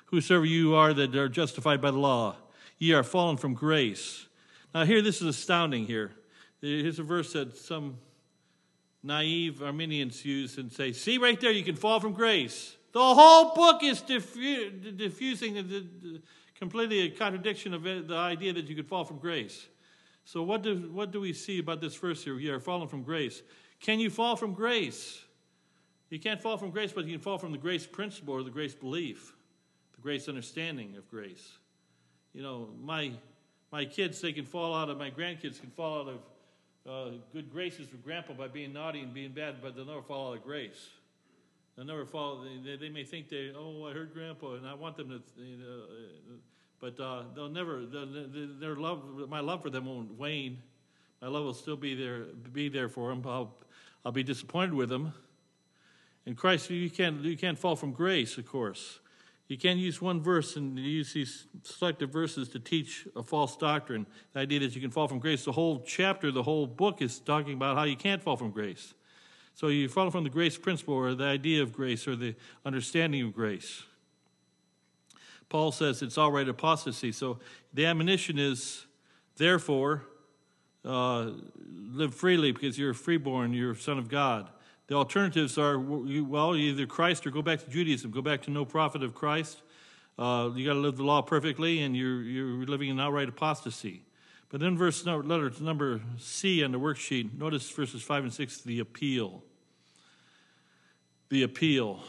whosoever 0.06 0.46
you 0.46 0.76
are 0.76 0.94
that 0.94 1.16
are 1.16 1.30
justified 1.30 1.82
by 1.82 1.92
the 1.92 1.98
law." 1.98 2.38
ye 2.84 2.94
are 2.94 3.04
fallen 3.04 3.38
from 3.38 3.54
grace. 3.54 4.28
Now, 4.74 4.84
here, 4.84 5.02
this 5.02 5.22
is 5.22 5.28
astounding 5.28 5.86
here. 5.86 6.12
Here's 6.62 7.00
a 7.00 7.04
verse 7.04 7.34
that 7.34 7.56
some 7.56 7.98
naive 9.02 9.62
Arminians 9.62 10.24
use 10.26 10.58
and 10.58 10.72
say, 10.72 10.92
see 10.92 11.18
right 11.18 11.40
there, 11.40 11.52
you 11.52 11.64
can 11.64 11.76
fall 11.76 12.00
from 12.00 12.14
grace. 12.14 12.76
The 12.92 13.00
whole 13.00 13.54
book 13.54 13.84
is 13.84 14.02
diffu- 14.02 14.98
diffusing 14.98 15.56
the, 15.56 15.62
the, 15.62 16.22
completely 16.56 17.00
a 17.02 17.10
contradiction 17.10 17.74
of 17.74 17.84
the 17.84 18.16
idea 18.16 18.54
that 18.54 18.68
you 18.68 18.76
could 18.76 18.88
fall 18.88 19.04
from 19.04 19.18
grace. 19.18 19.68
So, 20.26 20.44
what 20.44 20.62
do, 20.62 20.90
what 20.94 21.12
do 21.12 21.20
we 21.20 21.34
see 21.34 21.60
about 21.60 21.82
this 21.82 21.96
verse 21.96 22.24
here? 22.24 22.40
You 22.40 22.54
are 22.54 22.60
fallen 22.60 22.88
from 22.88 23.04
grace. 23.04 23.42
Can 23.84 24.00
you 24.00 24.10
fall 24.10 24.36
from 24.36 24.54
grace? 24.54 25.20
You 26.10 26.20
can't 26.20 26.42
fall 26.42 26.58
from 26.58 26.72
grace, 26.72 26.92
but 26.92 27.06
you 27.06 27.12
can 27.12 27.22
fall 27.22 27.38
from 27.38 27.52
the 27.52 27.60
grace 27.60 27.86
principle 27.86 28.34
or 28.34 28.42
the 28.42 28.50
grace 28.50 28.74
belief, 28.74 29.34
the 29.96 30.02
grace 30.02 30.28
understanding 30.28 30.98
of 30.98 31.08
grace 31.08 31.58
you 32.34 32.42
know, 32.42 32.70
my 32.82 33.12
my 33.72 33.86
kids 33.86 34.22
they 34.22 34.34
can 34.34 34.46
fall 34.46 34.76
out 34.76 34.90
of 34.90 34.98
my 34.98 35.10
grandkids 35.10 35.60
can 35.60 35.70
fall 35.70 36.02
out 36.02 36.08
of 36.10 36.20
uh, 36.86 37.16
good 37.32 37.52
graces 37.52 37.92
with 37.92 38.04
grandpa 38.04 38.34
by 38.34 38.48
being 38.48 38.74
naughty 38.74 39.00
and 39.00 39.14
being 39.14 39.32
bad, 39.32 39.62
but 39.62 39.76
they'll 39.76 39.86
never 39.86 40.02
fall 40.02 40.32
out 40.32 40.38
of 40.38 40.44
grace. 40.44 40.90
They'll 41.76 41.86
never 41.86 42.06
fall. 42.06 42.46
They, 42.64 42.76
they 42.76 42.90
may 42.90 43.04
think 43.04 43.30
they, 43.30 43.52
oh, 43.56 43.88
I 43.88 43.94
heard 43.94 44.14
grandpa, 44.14 44.56
and 44.56 44.68
I 44.68 44.74
want 44.74 44.98
them 44.98 45.10
to, 45.10 45.22
you 45.42 45.58
know, 45.58 45.84
uh, 45.90 46.34
but 46.80 47.00
uh, 47.00 47.24
they'll 47.34 47.50
never. 47.50 47.86
Their 47.86 48.76
love, 48.76 49.30
my 49.30 49.40
love 49.40 49.64
for 49.64 49.70
them 49.70 49.86
won't 49.86 50.20
wane. 50.20 50.62
My 51.22 51.30
love 51.30 51.46
will 51.46 51.54
still 51.54 51.78
be 51.78 51.96
there, 51.96 52.26
be 52.52 52.68
there 52.68 52.90
for 52.90 53.10
them. 53.10 53.24
I'll, 53.26 53.56
I'll 54.06 54.12
be 54.12 54.24
disappointed 54.24 54.74
with 54.74 54.90
them. 54.90 55.14
In 56.26 56.36
Christ, 56.36 56.70
you 56.70 56.90
can't, 56.90 57.22
you 57.22 57.38
can't 57.38 57.58
fall 57.58 57.76
from 57.76 57.92
grace, 57.92 58.38
of 58.38 58.48
course. 58.48 59.00
You 59.48 59.58
can't 59.58 59.80
use 59.80 60.02
one 60.02 60.22
verse 60.22 60.56
and 60.56 60.80
use 60.80 61.14
these 61.14 61.48
selective 61.64 62.10
verses 62.10 62.48
to 62.50 62.60
teach 62.60 63.08
a 63.16 63.22
false 63.22 63.58
doctrine. 63.58 64.06
The 64.34 64.40
idea 64.40 64.62
that 64.62 64.74
you 64.74 64.82
can 64.82 64.90
fall 64.90 65.08
from 65.08 65.20
grace. 65.20 65.44
The 65.44 65.52
whole 65.52 65.84
chapter, 65.86 66.32
the 66.32 66.44
whole 66.44 66.66
book 66.66 67.02
is 67.02 67.20
talking 67.20 67.54
about 67.54 67.78
how 67.78 67.84
you 67.84 67.98
can't 67.98 68.22
fall 68.22 68.38
from 68.38 68.52
grace. 68.52 68.94
So 69.54 69.68
you 69.68 69.90
fall 69.90 70.10
from 70.10 70.24
the 70.24 70.30
grace 70.30 70.58
principle 70.58 70.96
or 70.96 71.14
the 71.14 71.26
idea 71.26 71.62
of 71.62 71.74
grace 71.74 72.08
or 72.08 72.16
the 72.16 72.36
understanding 72.66 73.22
of 73.24 73.34
grace. 73.34 73.84
Paul 75.50 75.72
says 75.72 76.02
it's 76.02 76.18
all 76.18 76.32
right 76.32 76.48
apostasy. 76.48 77.12
So 77.12 77.40
the 77.74 77.86
admonition 77.86 78.40
is, 78.40 78.88
therefore, 79.36 80.06
uh, 80.86 81.32
live 81.92 82.14
freely 82.14 82.52
because 82.52 82.78
you're 82.78 82.94
freeborn, 82.94 83.54
you're 83.54 83.72
a 83.72 83.76
son 83.76 83.98
of 83.98 84.10
God. 84.10 84.50
The 84.88 84.96
alternatives 84.96 85.58
are 85.58 85.80
well, 85.80 86.56
either 86.56 86.86
Christ 86.86 87.26
or 87.26 87.32
go 87.32 87.42
back 87.42 87.64
to 87.64 87.70
Judaism, 87.70 88.12
go 88.12 88.22
back 88.22 88.42
to 88.44 88.52
no 88.52 88.66
profit 88.66 89.02
of 89.04 89.16
Christ. 89.16 89.62
Uh, 90.20 90.52
you 90.54 90.68
got 90.68 90.74
to 90.74 90.80
live 90.80 90.98
the 90.98 91.04
law 91.04 91.22
perfectly, 91.22 91.82
and 91.82 91.96
you're 91.96 92.22
you're 92.22 92.66
living 92.66 92.90
in 92.90 93.00
outright 93.00 93.30
apostasy. 93.30 94.04
But 94.50 94.60
then, 94.60 94.78
verse 94.78 95.06
letter 95.06 95.52
number 95.62 96.02
C 96.18 96.64
on 96.64 96.72
the 96.72 96.80
worksheet. 96.80 97.36
Notice 97.38 97.70
verses 97.72 98.04
five 98.04 98.24
and 98.24 98.32
six. 98.32 98.62
The 98.62 98.80
appeal. 98.80 99.44
The 101.30 101.44
appeal. 101.44 102.04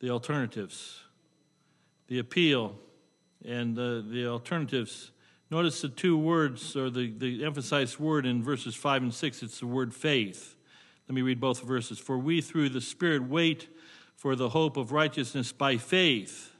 The 0.00 0.10
alternatives. 0.10 1.00
The 2.08 2.18
appeal, 2.18 2.76
and 3.44 3.78
uh, 3.78 4.02
the 4.02 4.26
alternatives 4.28 5.10
Notice 5.50 5.80
the 5.80 5.88
two 5.88 6.18
words, 6.18 6.76
or 6.76 6.90
the, 6.90 7.12
the 7.16 7.44
emphasized 7.44 7.98
word 7.98 8.26
in 8.26 8.42
verses 8.42 8.74
5 8.74 9.02
and 9.04 9.14
6, 9.14 9.42
it's 9.42 9.60
the 9.60 9.66
word 9.66 9.94
faith. 9.94 10.56
Let 11.08 11.14
me 11.14 11.22
read 11.22 11.40
both 11.40 11.62
verses. 11.62 11.98
For 11.98 12.18
we 12.18 12.40
through 12.40 12.70
the 12.70 12.80
Spirit 12.80 13.28
wait 13.28 13.68
for 14.16 14.34
the 14.34 14.48
hope 14.48 14.76
of 14.76 14.90
righteousness 14.90 15.52
by 15.52 15.76
faith. 15.76 16.52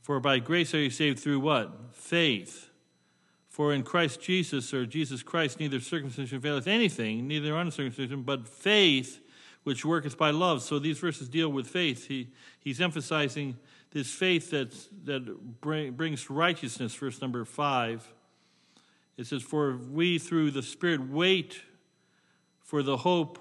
For 0.00 0.18
by 0.18 0.38
grace 0.38 0.72
are 0.72 0.78
you 0.78 0.88
saved 0.88 1.18
through 1.18 1.40
what? 1.40 1.94
Faith. 1.94 2.70
For 3.48 3.72
in 3.72 3.82
Christ 3.82 4.20
Jesus, 4.20 4.72
or 4.72 4.86
Jesus 4.86 5.22
Christ, 5.22 5.60
neither 5.60 5.80
circumcision 5.80 6.36
availeth 6.36 6.66
anything, 6.66 7.26
neither 7.26 7.56
uncircumcision, 7.56 8.22
but 8.22 8.48
faith 8.48 9.20
which 9.64 9.84
worketh 9.84 10.16
by 10.16 10.30
love. 10.30 10.62
So 10.62 10.78
these 10.78 10.98
verses 10.98 11.28
deal 11.28 11.48
with 11.48 11.66
faith. 11.66 12.06
He, 12.06 12.28
he's 12.60 12.80
emphasizing 12.80 13.56
this 13.96 14.12
faith 14.12 14.50
that, 14.50 14.76
that 15.06 15.60
bring, 15.62 15.92
brings 15.92 16.28
righteousness, 16.28 16.94
verse 16.94 17.22
number 17.22 17.46
five. 17.46 18.06
It 19.16 19.26
says, 19.26 19.40
For 19.40 19.78
we 19.90 20.18
through 20.18 20.50
the 20.50 20.62
Spirit 20.62 21.08
wait 21.08 21.62
for 22.60 22.82
the 22.82 22.98
hope 22.98 23.38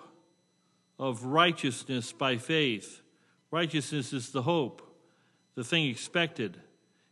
of 0.97 1.25
righteousness 1.25 2.13
by 2.13 2.38
faith. 2.38 3.01
Righteousness 3.51 4.13
is 4.13 4.29
the 4.29 4.43
hope, 4.43 4.81
the 5.55 5.63
thing 5.65 5.89
expected. 5.89 6.55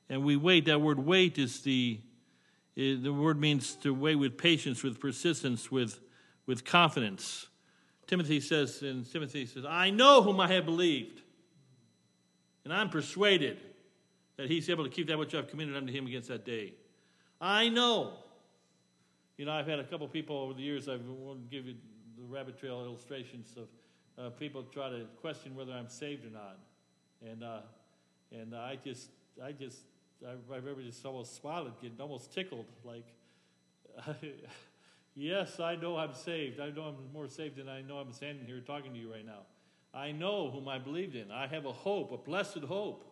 And 0.08 0.24
we 0.24 0.38
wait, 0.38 0.64
that 0.64 0.80
word 0.80 1.00
wait 1.00 1.38
is 1.38 1.64
the, 1.64 2.00
eh, 2.78 2.96
the 3.02 3.12
word 3.12 3.42
means 3.42 3.76
to 3.82 3.94
wait 3.94 4.16
with 4.16 4.38
patience, 4.38 4.84
with 4.84 5.02
persistence, 5.02 5.70
with, 5.70 6.00
with 6.46 6.64
confidence. 6.64 7.48
Timothy 8.08 8.40
says, 8.40 8.82
and 8.84 9.06
Timothy 9.12 9.46
says, 9.46 9.66
I 9.68 9.90
know 9.90 10.22
whom 10.22 10.40
I 10.40 10.48
have 10.48 10.64
believed 10.64 11.23
and 12.64 12.74
I'm 12.74 12.90
persuaded 12.90 13.60
that 14.38 14.50
he's 14.50 14.70
able 14.70 14.84
to 14.84 14.90
keep 14.90 15.08
that 15.08 15.18
which 15.18 15.36
I've 15.36 15.48
committed 15.48 15.76
unto 15.76 15.92
him 15.92 16.08
against 16.08 16.30
that 16.30 16.46
day. 16.46 16.74
I 17.40 17.70
know. 17.70 18.14
You 19.38 19.46
know, 19.46 19.52
I've 19.52 19.68
had 19.68 19.80
a 19.80 19.84
couple 19.84 20.08
people 20.08 20.38
over 20.38 20.54
the 20.54 20.62
years, 20.62 20.88
I 20.88 20.98
won't 21.08 21.50
give 21.50 21.66
you 21.66 21.76
the 22.18 22.24
rabbit 22.24 22.60
trail 22.60 22.82
illustrations 22.82 23.56
of 23.58 23.68
uh, 24.18 24.30
people 24.30 24.64
try 24.64 24.90
to 24.90 25.06
question 25.22 25.56
whether 25.56 25.74
I'm 25.74 25.90
saved 25.90 26.26
or 26.26 26.30
not. 26.30 26.58
And, 27.22 27.44
uh, 27.44 27.60
and 28.32 28.56
I 28.56 28.78
just, 28.84 29.10
I 29.44 29.52
just, 29.52 29.80
I, 30.26 30.32
I 30.54 30.58
remember 30.58 30.82
just 30.84 31.06
almost 31.06 31.36
smiling, 31.36 31.74
getting 31.82 32.00
almost 32.00 32.34
tickled, 32.34 32.66
like, 32.84 33.08
yes, 35.16 35.60
I 35.60 35.76
know 35.76 35.98
I'm 35.98 36.14
saved. 36.14 36.60
I 36.60 36.70
know 36.70 36.84
I'm 36.84 37.14
more 37.14 37.28
saved 37.28 37.58
than 37.58 37.70
I 37.70 37.82
know 37.82 37.98
I'm 37.98 38.12
standing 38.14 38.46
here 38.46 38.60
talking 38.60 38.94
to 38.94 39.00
you 39.00 39.12
right 39.12 39.26
now. 39.26 39.42
I 39.94 40.12
know 40.12 40.50
whom 40.50 40.68
I 40.68 40.80
believed 40.80 41.16
in. 41.16 41.32
I 41.32 41.48
have 41.48 41.66
a 41.66 41.72
hope, 41.72 42.12
a 42.12 42.18
blessed 42.18 42.60
hope. 42.60 43.06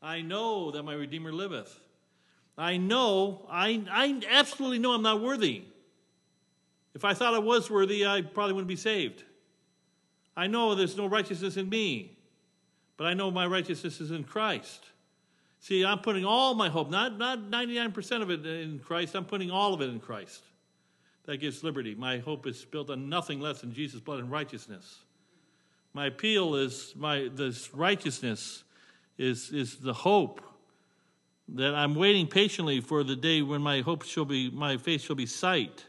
I 0.00 0.22
know 0.22 0.70
that 0.70 0.82
my 0.82 0.94
Redeemer 0.94 1.32
liveth. 1.32 1.78
I 2.56 2.78
know, 2.78 3.46
I, 3.50 3.84
I 3.90 4.20
absolutely 4.30 4.78
know 4.78 4.92
I'm 4.92 5.02
not 5.02 5.20
worthy. 5.20 5.64
If 6.94 7.04
I 7.04 7.12
thought 7.12 7.34
I 7.34 7.38
was 7.38 7.70
worthy, 7.70 8.06
I 8.06 8.22
probably 8.22 8.54
wouldn't 8.54 8.68
be 8.68 8.76
saved. 8.76 9.22
I 10.34 10.46
know 10.46 10.74
there's 10.74 10.96
no 10.96 11.06
righteousness 11.06 11.58
in 11.58 11.68
me, 11.68 12.16
but 12.96 13.06
I 13.06 13.12
know 13.12 13.30
my 13.30 13.46
righteousness 13.46 14.00
is 14.00 14.10
in 14.10 14.24
Christ. 14.24 14.86
See, 15.60 15.84
I'm 15.84 15.98
putting 15.98 16.24
all 16.24 16.54
my 16.54 16.68
hope, 16.68 16.90
not, 16.90 17.18
not 17.18 17.50
99% 17.50 18.22
of 18.22 18.30
it 18.30 18.46
in 18.46 18.78
Christ, 18.78 19.14
I'm 19.14 19.24
putting 19.26 19.50
all 19.50 19.74
of 19.74 19.82
it 19.82 19.90
in 19.90 20.00
Christ. 20.00 20.42
That 21.24 21.38
gives 21.38 21.64
liberty. 21.64 21.94
My 21.94 22.18
hope 22.18 22.46
is 22.46 22.64
built 22.64 22.88
on 22.88 23.08
nothing 23.08 23.40
less 23.40 23.60
than 23.60 23.74
Jesus' 23.74 24.00
blood 24.00 24.20
and 24.20 24.30
righteousness. 24.30 25.00
My 25.96 26.08
appeal 26.08 26.56
is 26.56 26.92
my 26.94 27.30
this 27.32 27.72
righteousness 27.72 28.64
is, 29.16 29.50
is 29.50 29.76
the 29.76 29.94
hope 29.94 30.42
that 31.48 31.74
I'm 31.74 31.94
waiting 31.94 32.26
patiently 32.26 32.82
for 32.82 33.02
the 33.02 33.16
day 33.16 33.40
when 33.40 33.62
my 33.62 33.80
hope 33.80 34.02
shall 34.02 34.26
be, 34.26 34.50
my 34.50 34.76
faith 34.76 35.00
shall 35.00 35.16
be 35.16 35.24
sight. 35.24 35.86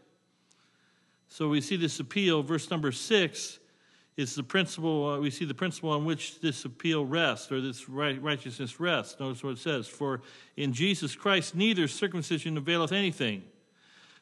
So 1.28 1.50
we 1.50 1.60
see 1.60 1.76
this 1.76 2.00
appeal, 2.00 2.42
verse 2.42 2.72
number 2.72 2.94
six 2.94 3.60
is 4.16 4.34
the 4.34 4.44
principle, 4.44 5.10
uh, 5.10 5.20
we 5.20 5.30
see 5.30 5.44
the 5.44 5.54
principle 5.54 5.90
on 5.90 6.06
which 6.06 6.40
this 6.40 6.64
appeal 6.64 7.04
rests, 7.04 7.52
or 7.52 7.60
this 7.60 7.90
right, 7.90 8.24
righteousness 8.24 8.80
rests. 8.80 9.20
Notice 9.20 9.44
what 9.44 9.50
it 9.50 9.60
says 9.60 9.90
For 9.90 10.22
in 10.56 10.72
Jesus 10.72 11.18
Christ 11.18 11.54
neither 11.54 11.86
circumcision 11.86 12.56
availeth 12.56 12.94
anything. 12.94 13.44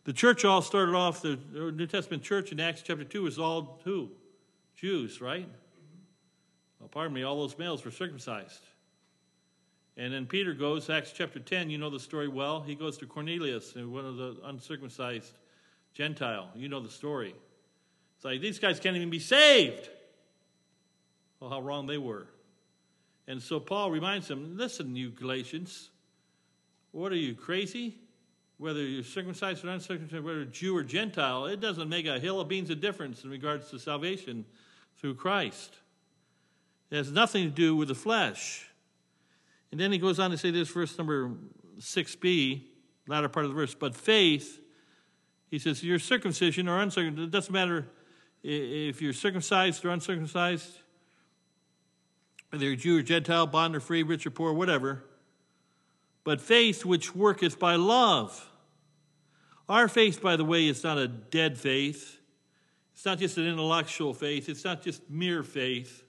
The 0.05 0.13
church 0.13 0.45
all 0.45 0.63
started 0.63 0.95
off, 0.95 1.21
the 1.21 1.37
New 1.53 1.85
Testament 1.85 2.23
church 2.23 2.51
in 2.51 2.59
Acts 2.59 2.81
chapter 2.81 3.03
2 3.03 3.21
was 3.21 3.37
all 3.37 3.81
who? 3.83 4.09
Jews, 4.75 5.21
right? 5.21 5.47
Well, 6.79 6.89
pardon 6.89 7.13
me, 7.13 7.23
all 7.23 7.37
those 7.37 7.57
males 7.57 7.83
were 7.83 7.91
circumcised. 7.91 8.61
And 9.97 10.13
then 10.13 10.25
Peter 10.25 10.53
goes, 10.53 10.89
Acts 10.89 11.13
chapter 11.13 11.39
10, 11.39 11.69
you 11.69 11.77
know 11.77 11.89
the 11.89 11.99
story 11.99 12.27
well. 12.27 12.61
He 12.61 12.75
goes 12.75 12.97
to 12.97 13.05
Cornelius, 13.05 13.73
uh, 13.77 13.87
one 13.87 14.05
of 14.05 14.17
the 14.17 14.37
uncircumcised 14.43 15.31
Gentile. 15.93 16.49
You 16.55 16.67
know 16.67 16.81
the 16.81 16.89
story. 16.89 17.33
It's 18.15 18.25
like, 18.25 18.41
these 18.41 18.59
guys 18.59 18.79
can't 18.79 18.97
even 18.97 19.09
be 19.09 19.19
saved. 19.19 19.89
Well, 21.39 21.49
how 21.49 21.61
wrong 21.61 21.87
they 21.87 21.97
were. 21.97 22.27
And 23.27 23.41
so 23.41 23.59
Paul 23.59 23.89
reminds 23.89 24.27
them 24.27 24.57
listen, 24.57 24.95
you 24.95 25.09
Galatians, 25.09 25.89
what 26.91 27.11
are 27.11 27.17
you, 27.17 27.33
crazy? 27.33 27.95
Whether 28.57 28.81
you're 28.81 29.03
circumcised 29.03 29.65
or 29.65 29.69
uncircumcised, 29.69 30.23
whether 30.23 30.45
Jew 30.45 30.77
or 30.77 30.83
Gentile, 30.83 31.45
it 31.45 31.59
doesn't 31.59 31.89
make 31.89 32.05
a 32.05 32.19
hill 32.19 32.39
of 32.39 32.47
beans 32.47 32.69
of 32.69 32.79
difference 32.79 33.23
in 33.23 33.29
regards 33.29 33.69
to 33.71 33.79
salvation 33.79 34.45
through 34.97 35.15
Christ. 35.15 35.75
It 36.95 36.99
has 36.99 37.11
nothing 37.11 37.43
to 37.43 37.49
do 37.49 37.75
with 37.75 37.89
the 37.89 37.95
flesh. 37.95 38.69
And 39.69 39.77
then 39.77 39.91
he 39.91 39.97
goes 39.97 40.17
on 40.17 40.31
to 40.31 40.37
say 40.37 40.49
this, 40.49 40.69
verse 40.69 40.97
number 40.97 41.29
6b, 41.77 42.61
latter 43.05 43.27
part 43.27 43.43
of 43.43 43.51
the 43.51 43.55
verse, 43.55 43.75
but 43.75 43.93
faith, 43.93 44.61
he 45.51 45.59
says, 45.59 45.83
your 45.83 45.99
circumcision 45.99 46.69
or 46.69 46.79
uncircumcision, 46.79 47.25
it 47.25 47.31
doesn't 47.31 47.51
matter 47.51 47.89
if 48.43 49.01
you're 49.01 49.11
circumcised 49.11 49.83
or 49.83 49.89
uncircumcised, 49.89 50.71
whether 52.51 52.63
you're 52.63 52.77
Jew 52.77 52.99
or 52.99 53.01
Gentile, 53.01 53.45
bond 53.45 53.75
or 53.75 53.81
free, 53.81 54.01
rich 54.01 54.25
or 54.25 54.31
poor, 54.31 54.53
whatever, 54.53 55.03
but 56.23 56.39
faith 56.39 56.85
which 56.85 57.13
worketh 57.13 57.59
by 57.59 57.75
love. 57.75 58.49
Our 59.67 59.89
faith, 59.89 60.21
by 60.21 60.37
the 60.37 60.45
way, 60.45 60.69
is 60.69 60.81
not 60.81 60.97
a 60.97 61.09
dead 61.09 61.57
faith. 61.57 62.19
It's 62.93 63.03
not 63.03 63.19
just 63.19 63.37
an 63.37 63.45
intellectual 63.45 64.13
faith. 64.13 64.47
It's 64.47 64.63
not 64.63 64.81
just 64.81 65.09
mere 65.09 65.43
faith. 65.43 66.03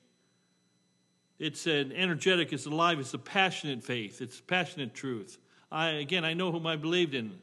It's 1.39 1.67
an 1.67 1.93
energetic, 1.93 2.53
it's 2.53 2.67
alive, 2.67 2.99
it's 2.99 3.15
a 3.15 3.19
passionate 3.19 3.83
faith. 3.83 4.23
It's 4.23 4.41
passionate 4.41 4.95
truth. 4.95 5.39
I, 5.71 5.89
again, 5.91 6.25
I 6.25 6.35
know 6.35 6.51
whom 6.51 6.67
I 6.67 6.77
believed 6.77 7.15
in. 7.15 7.39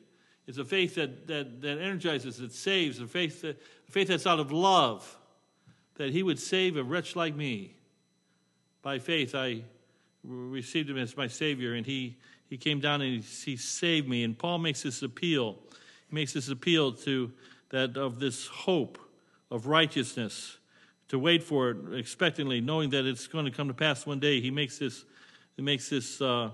It's 0.48 0.58
a 0.58 0.66
faith 0.66 0.96
that, 0.96 1.28
that, 1.28 1.62
that 1.62 1.80
energizes, 1.80 2.38
that 2.38 2.52
saves, 2.52 3.00
a 3.00 3.08
faith, 3.08 3.42
that, 3.42 3.62
a 3.88 3.92
faith 3.92 4.08
that's 4.08 4.28
out 4.28 4.40
of 4.40 4.52
love, 4.52 5.18
that 5.96 6.10
He 6.10 6.24
would 6.24 6.40
save 6.40 6.76
a 6.76 6.84
wretch 6.84 7.16
like 7.16 7.36
me. 7.36 7.76
By 8.82 9.00
faith, 9.00 9.36
I 9.36 9.64
received 10.24 10.90
Him 10.90 10.98
as 10.98 11.16
my 11.16 11.28
Savior, 11.28 11.76
and 11.76 11.86
He, 11.86 12.18
he 12.54 12.58
came 12.58 12.80
down 12.80 13.02
and 13.02 13.24
he, 13.24 13.52
he 13.52 13.58
saved 13.58 14.08
me. 14.08 14.24
And 14.24 14.38
Paul 14.38 14.60
makes 14.60 14.84
this 14.84 15.02
appeal. 15.02 15.58
He 16.10 16.16
makes 16.16 16.34
this 16.34 16.50
appeal 16.50 16.92
to 16.92 17.32
that 17.70 17.98
of 17.98 18.20
this 18.20 18.46
hope 18.46 19.00
of 19.50 19.66
righteousness, 19.66 20.60
to 21.10 21.20
wait 21.20 21.44
for 21.44 21.72
it 21.72 21.78
expectantly, 21.94 22.62
knowing 22.62 22.90
that 22.92 23.06
it's 23.06 23.28
going 23.28 23.46
to 23.46 23.52
come 23.52 23.68
to 23.68 23.74
pass 23.74 24.06
one 24.06 24.20
day. 24.20 24.42
He 24.42 24.52
makes 24.52 24.80
this, 24.80 25.06
he 25.56 25.62
makes 25.62 25.90
this 25.90 26.22
uh, 26.22 26.50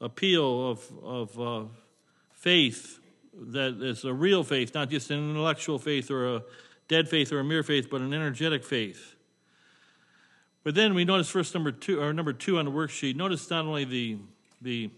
appeal 0.00 0.70
of, 0.70 0.92
of 1.02 1.40
uh, 1.40 1.64
faith 2.32 3.00
that 3.36 3.82
is 3.82 4.04
a 4.04 4.12
real 4.12 4.44
faith, 4.44 4.74
not 4.74 4.90
just 4.90 5.10
an 5.10 5.30
intellectual 5.30 5.78
faith 5.78 6.10
or 6.10 6.36
a 6.36 6.42
dead 6.88 7.08
faith 7.08 7.32
or 7.32 7.40
a 7.40 7.44
mere 7.44 7.62
faith, 7.62 7.88
but 7.90 8.00
an 8.00 8.14
energetic 8.14 8.64
faith. 8.64 9.16
But 10.62 10.74
then 10.74 10.94
we 10.94 11.04
notice 11.04 11.30
verse 11.30 11.52
number 11.52 11.72
two, 11.72 12.00
or 12.00 12.12
number 12.12 12.32
two 12.32 12.58
on 12.58 12.64
the 12.64 12.70
worksheet. 12.70 13.16
Notice 13.16 13.50
not 13.50 13.66
only 13.66 13.84
the 13.84 14.18
the 14.62 14.90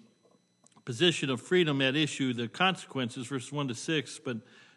position 0.85 1.31
of 1.31 1.41
freedom 1.41 1.83
at 1.83 1.97
issue, 1.97 2.33
the 2.33 2.47
consequences, 2.47 3.27
verses 3.27 3.51
one 3.51 3.67
to 3.67 3.75
six, 3.75 4.21
but 4.25 4.37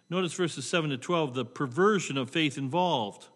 notice 0.10 0.34
verses 0.34 0.68
seven 0.68 0.90
to 0.90 0.98
twelve, 0.98 1.36
the 1.36 1.46
perversion 1.46 2.18
of 2.18 2.32
faith 2.32 2.58
involved. 2.58 3.28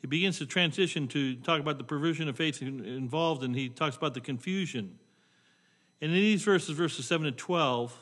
He 0.00 0.06
begins 0.06 0.38
to 0.38 0.46
transition 0.46 1.08
to 1.08 1.36
talk 1.36 1.60
about 1.60 1.78
the 1.78 1.84
perversion 1.84 2.28
of 2.28 2.36
faith 2.36 2.62
involved, 2.62 3.42
and 3.42 3.56
he 3.56 3.68
talks 3.68 3.96
about 3.96 4.14
the 4.14 4.20
confusion. 4.20 4.98
And 6.00 6.10
in 6.10 6.16
these 6.16 6.42
verses, 6.42 6.76
verses 6.76 7.06
seven 7.06 7.24
to 7.24 7.32
twelve, 7.32 7.96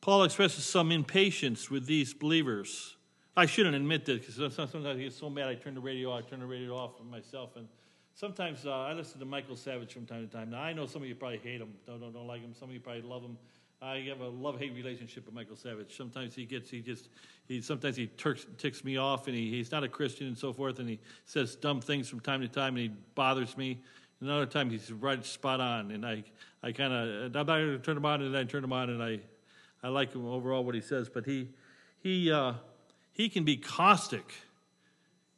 Paul 0.00 0.22
expresses 0.24 0.64
some 0.64 0.92
impatience 0.92 1.70
with 1.70 1.86
these 1.86 2.14
believers. 2.14 2.96
I 3.36 3.46
shouldn't 3.46 3.74
admit 3.74 4.04
this 4.04 4.20
because 4.20 4.54
sometimes 4.54 4.86
I 4.86 4.94
get 4.94 5.12
so 5.12 5.28
mad 5.28 5.48
I 5.48 5.54
turn 5.56 5.74
the 5.74 5.80
radio 5.80 6.12
off, 6.12 6.24
I 6.26 6.30
turn 6.30 6.40
the 6.40 6.46
radio 6.46 6.76
off 6.76 6.92
myself. 7.10 7.56
And 7.56 7.66
sometimes 8.14 8.66
uh, 8.66 8.72
I 8.72 8.92
listen 8.92 9.20
to 9.20 9.26
Michael 9.26 9.56
Savage 9.56 9.92
from 9.92 10.06
time 10.06 10.26
to 10.26 10.32
time. 10.32 10.50
Now, 10.50 10.62
I 10.62 10.72
know 10.72 10.86
some 10.86 11.02
of 11.02 11.08
you 11.08 11.14
probably 11.14 11.38
hate 11.38 11.60
him, 11.60 11.74
don't, 11.86 12.00
don't, 12.00 12.12
don't 12.12 12.26
like 12.26 12.40
him. 12.40 12.54
Some 12.58 12.68
of 12.68 12.74
you 12.74 12.80
probably 12.80 13.02
love 13.02 13.22
him. 13.22 13.36
I 13.82 13.98
have 14.08 14.20
a 14.20 14.28
love 14.28 14.58
hate 14.58 14.74
relationship 14.74 15.26
with 15.26 15.34
Michael 15.34 15.56
Savage. 15.56 15.96
Sometimes 15.96 16.34
he 16.34 16.46
gets, 16.46 16.70
he 16.70 16.80
just, 16.80 17.08
he 17.46 17.60
sometimes 17.60 17.96
he 17.96 18.06
turks, 18.06 18.46
ticks 18.56 18.82
me 18.82 18.96
off 18.96 19.26
and 19.26 19.36
he, 19.36 19.50
he's 19.50 19.70
not 19.70 19.84
a 19.84 19.88
Christian 19.88 20.26
and 20.26 20.38
so 20.38 20.52
forth 20.52 20.78
and 20.78 20.88
he 20.88 20.98
says 21.26 21.54
dumb 21.56 21.80
things 21.80 22.08
from 22.08 22.20
time 22.20 22.40
to 22.40 22.48
time 22.48 22.76
and 22.76 22.78
he 22.78 22.88
bothers 23.14 23.56
me. 23.58 23.82
Another 24.20 24.46
time 24.46 24.70
he's 24.70 24.90
right 24.90 25.22
spot 25.24 25.60
on 25.60 25.90
and 25.90 26.06
I, 26.06 26.24
I 26.62 26.72
kind 26.72 26.92
of, 26.94 27.24
I'm 27.26 27.32
not 27.32 27.46
going 27.46 27.72
to 27.72 27.78
turn 27.78 27.96
him 27.96 28.06
on 28.06 28.22
and 28.22 28.34
I 28.34 28.44
turn 28.44 28.64
him 28.64 28.72
on 28.72 28.88
and 28.88 29.02
I, 29.02 29.20
I 29.84 29.88
like 29.88 30.14
him 30.14 30.26
overall 30.26 30.64
what 30.64 30.74
he 30.74 30.80
says, 30.80 31.10
but 31.10 31.26
he 31.26 31.50
he 32.04 32.30
uh, 32.30 32.54
he 33.12 33.28
can 33.28 33.44
be 33.44 33.56
caustic. 33.56 34.32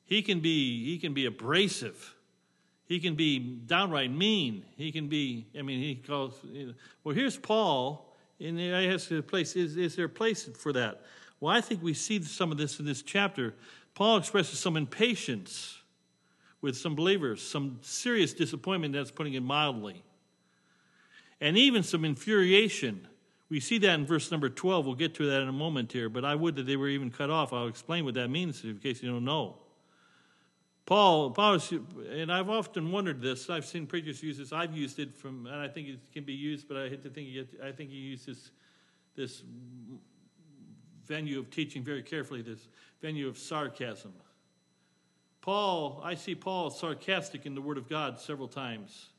He 0.04 0.22
can 0.22 0.40
be 0.40 0.84
he 0.84 0.98
can 0.98 1.14
be 1.14 1.26
abrasive. 1.26 2.15
He 2.86 3.00
can 3.00 3.14
be 3.14 3.38
downright 3.38 4.10
mean. 4.10 4.64
He 4.76 4.92
can 4.92 5.08
be. 5.08 5.46
I 5.58 5.62
mean, 5.62 5.80
he 5.80 5.96
calls. 5.96 6.34
You 6.44 6.68
know, 6.68 6.74
well, 7.04 7.14
here's 7.14 7.36
Paul, 7.36 8.14
and 8.40 8.58
I 8.60 8.86
ask 8.86 9.10
a 9.10 9.22
place. 9.22 9.56
Is 9.56 9.76
is 9.76 9.96
there 9.96 10.06
a 10.06 10.08
place 10.08 10.44
for 10.56 10.72
that? 10.72 11.02
Well, 11.40 11.54
I 11.54 11.60
think 11.60 11.82
we 11.82 11.94
see 11.94 12.22
some 12.22 12.52
of 12.52 12.58
this 12.58 12.78
in 12.78 12.86
this 12.86 13.02
chapter. 13.02 13.54
Paul 13.94 14.18
expresses 14.18 14.58
some 14.58 14.76
impatience 14.76 15.78
with 16.60 16.76
some 16.76 16.94
believers, 16.94 17.42
some 17.42 17.78
serious 17.82 18.32
disappointment. 18.32 18.94
That's 18.94 19.10
putting 19.10 19.34
it 19.34 19.42
mildly, 19.42 20.02
and 21.40 21.58
even 21.58 21.82
some 21.82 22.04
infuriation 22.04 23.08
we 23.48 23.60
see 23.60 23.78
that 23.78 23.94
in 23.94 24.06
verse 24.06 24.30
number 24.30 24.48
12. 24.48 24.86
We'll 24.86 24.94
get 24.94 25.14
to 25.16 25.26
that 25.26 25.42
in 25.42 25.48
a 25.48 25.52
moment 25.52 25.92
here, 25.92 26.08
but 26.08 26.24
I 26.24 26.34
would 26.34 26.56
that 26.56 26.66
they 26.66 26.76
were 26.76 26.88
even 26.88 27.10
cut 27.10 27.30
off. 27.30 27.52
I'll 27.52 27.68
explain 27.68 28.04
what 28.04 28.14
that 28.14 28.28
means 28.28 28.64
in 28.64 28.78
case 28.78 29.02
you 29.02 29.10
don't 29.10 29.24
know. 29.24 29.56
Paul, 30.86 31.32
Paul, 31.32 31.58
and 32.10 32.32
I've 32.32 32.48
often 32.48 32.92
wondered 32.92 33.20
this. 33.20 33.50
I've 33.50 33.66
seen 33.66 33.86
preachers 33.86 34.22
use 34.22 34.38
this. 34.38 34.52
I've 34.52 34.76
used 34.76 35.00
it 35.00 35.16
from, 35.16 35.46
and 35.46 35.56
I 35.56 35.66
think 35.66 35.88
it 35.88 35.98
can 36.12 36.22
be 36.22 36.32
used, 36.32 36.68
but 36.68 36.76
I 36.76 36.88
hate 36.88 37.02
to 37.02 37.10
think. 37.10 37.28
I 37.62 37.72
think 37.72 37.90
he 37.90 37.96
used 37.96 38.26
this, 38.26 38.52
this 39.16 39.42
venue 41.04 41.40
of 41.40 41.50
teaching 41.50 41.82
very 41.82 42.02
carefully. 42.02 42.40
This 42.40 42.68
venue 43.02 43.26
of 43.26 43.36
sarcasm. 43.36 44.12
Paul, 45.40 46.00
I 46.04 46.14
see 46.14 46.36
Paul 46.36 46.70
sarcastic 46.70 47.46
in 47.46 47.56
the 47.56 47.60
Word 47.60 47.78
of 47.78 47.88
God 47.88 48.20
several 48.20 48.48
times. 48.48 49.10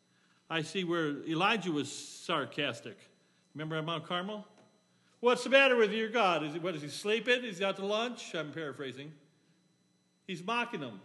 I 0.50 0.62
see 0.62 0.86
where 0.86 1.22
Elijah 1.28 1.72
was 1.74 1.92
sarcastic. 1.92 2.98
Remember 3.54 3.76
at 3.76 3.86
Mount 3.86 4.06
Carmel? 4.06 4.46
What's 5.20 5.44
the 5.44 5.50
matter 5.50 5.76
with 5.76 5.92
your 5.92 6.10
God? 6.10 6.44
Is 6.44 6.54
he, 6.54 6.60
what, 6.60 6.76
is 6.76 6.82
he 6.82 6.88
sleeping? 6.88 7.44
Is 7.44 7.58
he 7.58 7.66
out 7.66 7.76
to 7.78 7.86
lunch? 7.86 8.36
I'm 8.36 8.52
paraphrasing. 8.52 9.12
He's 10.28 10.44
mocking 10.44 10.80
them. 10.80 11.02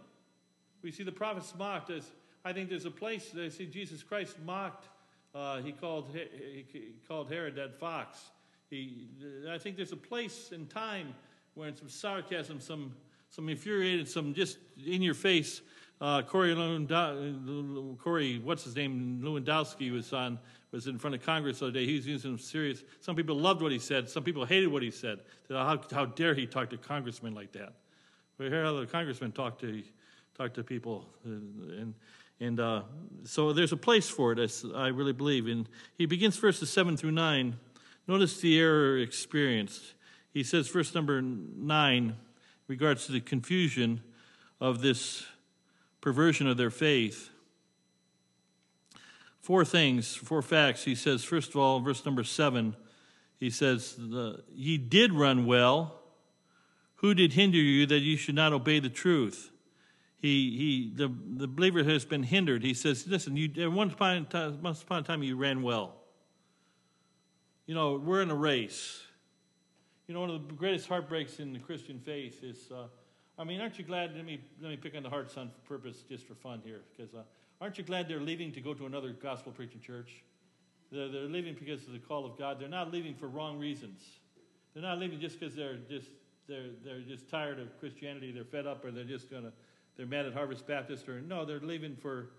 We 0.83 0.91
see 0.91 1.03
the 1.03 1.11
prophets 1.11 1.53
mocked. 1.57 1.89
As, 1.89 2.11
I 2.43 2.53
think 2.53 2.69
there's 2.69 2.85
a 2.85 2.91
place, 2.91 3.33
I 3.39 3.49
see 3.49 3.65
Jesus 3.65 4.03
Christ 4.03 4.35
mocked. 4.45 4.85
Uh, 5.33 5.61
he, 5.61 5.71
called, 5.71 6.09
he 6.13 6.93
called 7.07 7.31
Herod 7.31 7.55
that 7.55 7.79
fox. 7.79 8.19
He, 8.69 9.07
I 9.49 9.57
think 9.57 9.77
there's 9.77 9.93
a 9.93 9.97
place 9.97 10.51
and 10.51 10.69
time 10.69 11.15
where 11.55 11.73
some 11.75 11.89
sarcasm, 11.89 12.59
some, 12.59 12.93
some 13.29 13.49
infuriated, 13.49 14.07
some 14.07 14.33
just 14.33 14.57
in 14.85 15.01
your 15.01 15.13
face. 15.13 15.61
Uh, 16.01 16.21
Corey, 16.21 16.53
Corey, 18.03 18.39
what's 18.43 18.63
his 18.63 18.75
name? 18.75 19.21
Lewandowski 19.23 19.91
was 19.91 20.11
on 20.11 20.37
was 20.73 20.87
in 20.87 20.97
front 20.97 21.15
of 21.15 21.21
Congress 21.21 21.59
the 21.59 21.65
other 21.65 21.71
day. 21.71 21.85
He 21.85 21.95
was 21.95 22.07
using 22.07 22.31
some 22.31 22.39
serious. 22.39 22.83
Some 22.99 23.15
people 23.15 23.35
loved 23.35 23.61
what 23.61 23.71
he 23.71 23.77
said. 23.77 24.09
Some 24.09 24.23
people 24.23 24.43
hated 24.43 24.67
what 24.67 24.81
he 24.81 24.89
said. 24.89 25.19
How, 25.47 25.79
how 25.91 26.05
dare 26.05 26.33
he 26.33 26.47
talk 26.47 26.71
to 26.71 26.77
congressmen 26.77 27.35
like 27.35 27.51
that? 27.51 27.73
We 28.39 28.49
hear 28.49 28.65
other 28.65 28.87
congressmen 28.87 29.31
talk 29.31 29.59
to 29.59 29.83
talk 30.37 30.53
to 30.55 30.63
people, 30.63 31.05
and 31.23 31.93
And 32.39 32.59
uh, 32.59 32.81
so 33.23 33.53
there's 33.53 33.71
a 33.71 33.77
place 33.77 34.09
for 34.09 34.33
it, 34.33 34.63
I 34.75 34.87
really 34.87 35.13
believe. 35.13 35.47
And 35.47 35.69
he 35.97 36.05
begins 36.05 36.37
verses 36.37 36.69
7 36.69 36.97
through 36.97 37.11
9. 37.11 37.55
Notice 38.07 38.41
the 38.41 38.59
error 38.59 38.97
experienced. 38.97 39.93
He 40.33 40.43
says, 40.43 40.67
verse 40.67 40.93
number 40.93 41.21
9, 41.21 42.15
regards 42.67 43.05
to 43.05 43.11
the 43.11 43.21
confusion 43.21 44.01
of 44.59 44.81
this 44.81 45.25
perversion 46.01 46.47
of 46.47 46.57
their 46.57 46.71
faith. 46.71 47.29
Four 49.39 49.63
things, 49.63 50.15
four 50.15 50.41
facts. 50.41 50.83
He 50.83 50.95
says, 50.95 51.23
first 51.23 51.51
of 51.51 51.57
all, 51.57 51.79
verse 51.79 52.05
number 52.05 52.23
7, 52.23 52.75
he 53.39 53.49
says, 53.49 53.97
Ye 54.53 54.77
did 54.77 55.13
run 55.13 55.45
well. 55.45 55.99
Who 56.95 57.13
did 57.13 57.33
hinder 57.33 57.57
you 57.57 57.85
that 57.85 57.99
you 57.99 58.17
should 58.17 58.35
not 58.35 58.53
obey 58.53 58.79
the 58.79 58.89
truth? 58.89 59.52
He, 60.23 60.57
he 60.57 60.91
the, 60.95 61.13
the 61.35 61.47
believer 61.49 61.83
has 61.83 62.05
been 62.05 62.23
hindered. 62.23 62.63
He 62.63 62.73
says, 62.73 63.05
listen, 63.05 63.35
you, 63.35 63.69
one 63.69 63.91
upon, 63.91 64.25
once 64.61 64.81
upon 64.81 65.01
a 65.01 65.03
time 65.03 65.21
you 65.21 65.35
ran 65.35 65.61
well. 65.61 65.95
You 67.65 67.75
know, 67.75 67.97
we're 67.97 68.21
in 68.21 68.31
a 68.31 68.35
race. 68.35 69.01
You 70.07 70.13
know, 70.13 70.21
one 70.21 70.29
of 70.29 70.47
the 70.47 70.53
greatest 70.53 70.87
heartbreaks 70.87 71.39
in 71.39 71.51
the 71.51 71.59
Christian 71.59 71.99
faith 71.99 72.41
is, 72.41 72.71
uh, 72.71 72.85
I 73.37 73.43
mean, 73.43 73.59
aren't 73.59 73.77
you 73.77 73.83
glad, 73.83 74.15
let 74.15 74.25
me, 74.25 74.39
let 74.61 74.69
me 74.69 74.77
pick 74.77 74.95
on 74.95 75.03
the 75.03 75.09
hearts 75.09 75.35
on 75.35 75.51
purpose 75.67 76.03
just 76.07 76.25
for 76.25 76.35
fun 76.35 76.61
here, 76.63 76.79
because 76.95 77.13
uh, 77.13 77.23
aren't 77.59 77.77
you 77.77 77.83
glad 77.83 78.07
they're 78.07 78.21
leaving 78.21 78.53
to 78.53 78.61
go 78.61 78.73
to 78.73 78.85
another 78.85 79.11
gospel 79.11 79.51
preaching 79.51 79.81
church? 79.81 80.23
They're, 80.89 81.09
they're 81.09 81.23
leaving 81.23 81.55
because 81.55 81.85
of 81.85 81.91
the 81.91 81.99
call 81.99 82.25
of 82.25 82.37
God. 82.37 82.61
They're 82.61 82.69
not 82.69 82.93
leaving 82.93 83.13
for 83.13 83.27
wrong 83.27 83.59
reasons. 83.59 84.01
They're 84.73 84.83
not 84.83 84.99
leaving 84.99 85.19
just 85.19 85.37
because 85.37 85.53
they're 85.53 85.79
just, 85.89 86.07
they're, 86.47 86.69
they're 86.85 87.01
just 87.01 87.29
tired 87.29 87.59
of 87.59 87.77
Christianity, 87.81 88.31
they're 88.31 88.45
fed 88.45 88.67
up, 88.67 88.85
or 88.85 88.91
they're 88.91 89.03
just 89.03 89.29
going 89.29 89.43
to 89.43 89.51
they're 89.97 90.05
mad 90.05 90.25
at 90.25 90.33
Harvest 90.33 90.65
Baptist, 90.67 91.07
or 91.07 91.21
no, 91.21 91.45
they're 91.45 91.59
leaving 91.59 91.95
for 91.95 92.29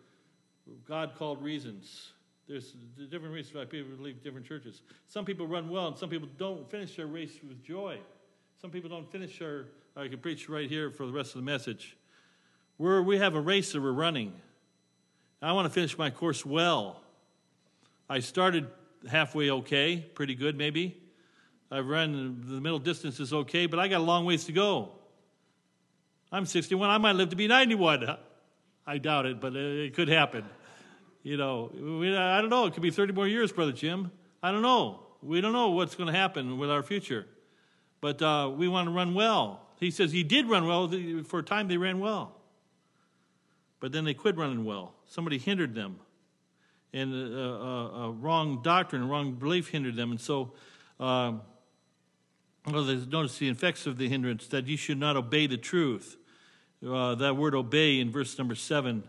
God 0.88 1.12
called 1.16 1.42
reasons. 1.42 2.12
There's 2.48 2.74
different 3.10 3.32
reasons 3.34 3.54
why 3.54 3.64
people 3.64 3.92
leave 3.98 4.22
different 4.22 4.46
churches. 4.46 4.82
Some 5.08 5.24
people 5.24 5.46
run 5.46 5.70
well, 5.70 5.88
and 5.88 5.96
some 5.96 6.10
people 6.10 6.28
don't 6.36 6.70
finish 6.70 6.96
their 6.96 7.06
race 7.06 7.38
with 7.46 7.62
joy. 7.64 7.98
Some 8.60 8.70
people 8.70 8.90
don't 8.90 9.10
finish 9.10 9.38
their. 9.38 9.66
I 9.96 10.08
can 10.08 10.18
preach 10.18 10.48
right 10.48 10.68
here 10.68 10.90
for 10.90 11.06
the 11.06 11.12
rest 11.12 11.30
of 11.30 11.36
the 11.36 11.44
message. 11.44 11.96
We're, 12.76 13.02
we 13.02 13.18
have 13.18 13.34
a 13.34 13.40
race 13.40 13.72
that 13.72 13.80
we're 13.80 13.92
running. 13.92 14.32
I 15.40 15.52
want 15.52 15.66
to 15.66 15.70
finish 15.70 15.96
my 15.96 16.10
course 16.10 16.44
well. 16.44 17.00
I 18.08 18.18
started 18.18 18.66
halfway 19.08 19.50
okay, 19.50 19.98
pretty 20.14 20.34
good 20.34 20.56
maybe. 20.56 21.00
I've 21.70 21.86
run 21.86 22.44
the 22.46 22.60
middle 22.60 22.78
distance 22.78 23.20
is 23.20 23.32
okay, 23.32 23.66
but 23.66 23.78
I 23.78 23.88
got 23.88 24.00
a 24.00 24.04
long 24.04 24.24
ways 24.24 24.44
to 24.44 24.52
go. 24.52 24.92
I'm 26.34 26.46
61. 26.46 26.90
I 26.90 26.98
might 26.98 27.14
live 27.14 27.28
to 27.28 27.36
be 27.36 27.46
91. 27.46 28.16
I 28.88 28.98
doubt 28.98 29.24
it, 29.26 29.40
but 29.40 29.54
it 29.54 29.94
could 29.94 30.08
happen. 30.08 30.44
You 31.22 31.36
know, 31.36 31.70
I 31.72 32.40
don't 32.40 32.50
know. 32.50 32.66
It 32.66 32.74
could 32.74 32.82
be 32.82 32.90
30 32.90 33.12
more 33.12 33.28
years, 33.28 33.52
Brother 33.52 33.70
Jim. 33.70 34.10
I 34.42 34.50
don't 34.50 34.62
know. 34.62 34.98
We 35.22 35.40
don't 35.40 35.52
know 35.52 35.70
what's 35.70 35.94
going 35.94 36.12
to 36.12 36.18
happen 36.18 36.58
with 36.58 36.72
our 36.72 36.82
future. 36.82 37.28
But 38.00 38.20
uh, 38.20 38.50
we 38.52 38.66
want 38.66 38.88
to 38.88 38.92
run 38.92 39.14
well. 39.14 39.60
He 39.78 39.92
says 39.92 40.10
he 40.10 40.24
did 40.24 40.48
run 40.48 40.66
well. 40.66 40.92
For 41.22 41.38
a 41.38 41.42
time, 41.44 41.68
they 41.68 41.76
ran 41.76 42.00
well. 42.00 42.34
But 43.78 43.92
then 43.92 44.04
they 44.04 44.12
quit 44.12 44.36
running 44.36 44.64
well. 44.64 44.92
Somebody 45.06 45.38
hindered 45.38 45.76
them. 45.76 46.00
And 46.92 47.14
a, 47.14 47.38
a, 47.38 48.06
a 48.06 48.10
wrong 48.10 48.60
doctrine, 48.60 49.02
a 49.02 49.06
wrong 49.06 49.34
belief 49.34 49.68
hindered 49.68 49.94
them. 49.94 50.10
And 50.10 50.20
so, 50.20 50.54
uh, 50.98 51.34
well, 52.66 52.84
notice 52.84 53.38
the 53.38 53.48
effects 53.48 53.86
of 53.86 53.98
the 53.98 54.08
hindrance 54.08 54.48
that 54.48 54.66
you 54.66 54.76
should 54.76 54.98
not 54.98 55.16
obey 55.16 55.46
the 55.46 55.56
truth 55.56 56.16
uh, 56.86 57.14
that 57.16 57.36
word 57.36 57.54
obey 57.54 58.00
in 58.00 58.10
verse 58.10 58.36
number 58.38 58.54
seven 58.54 59.04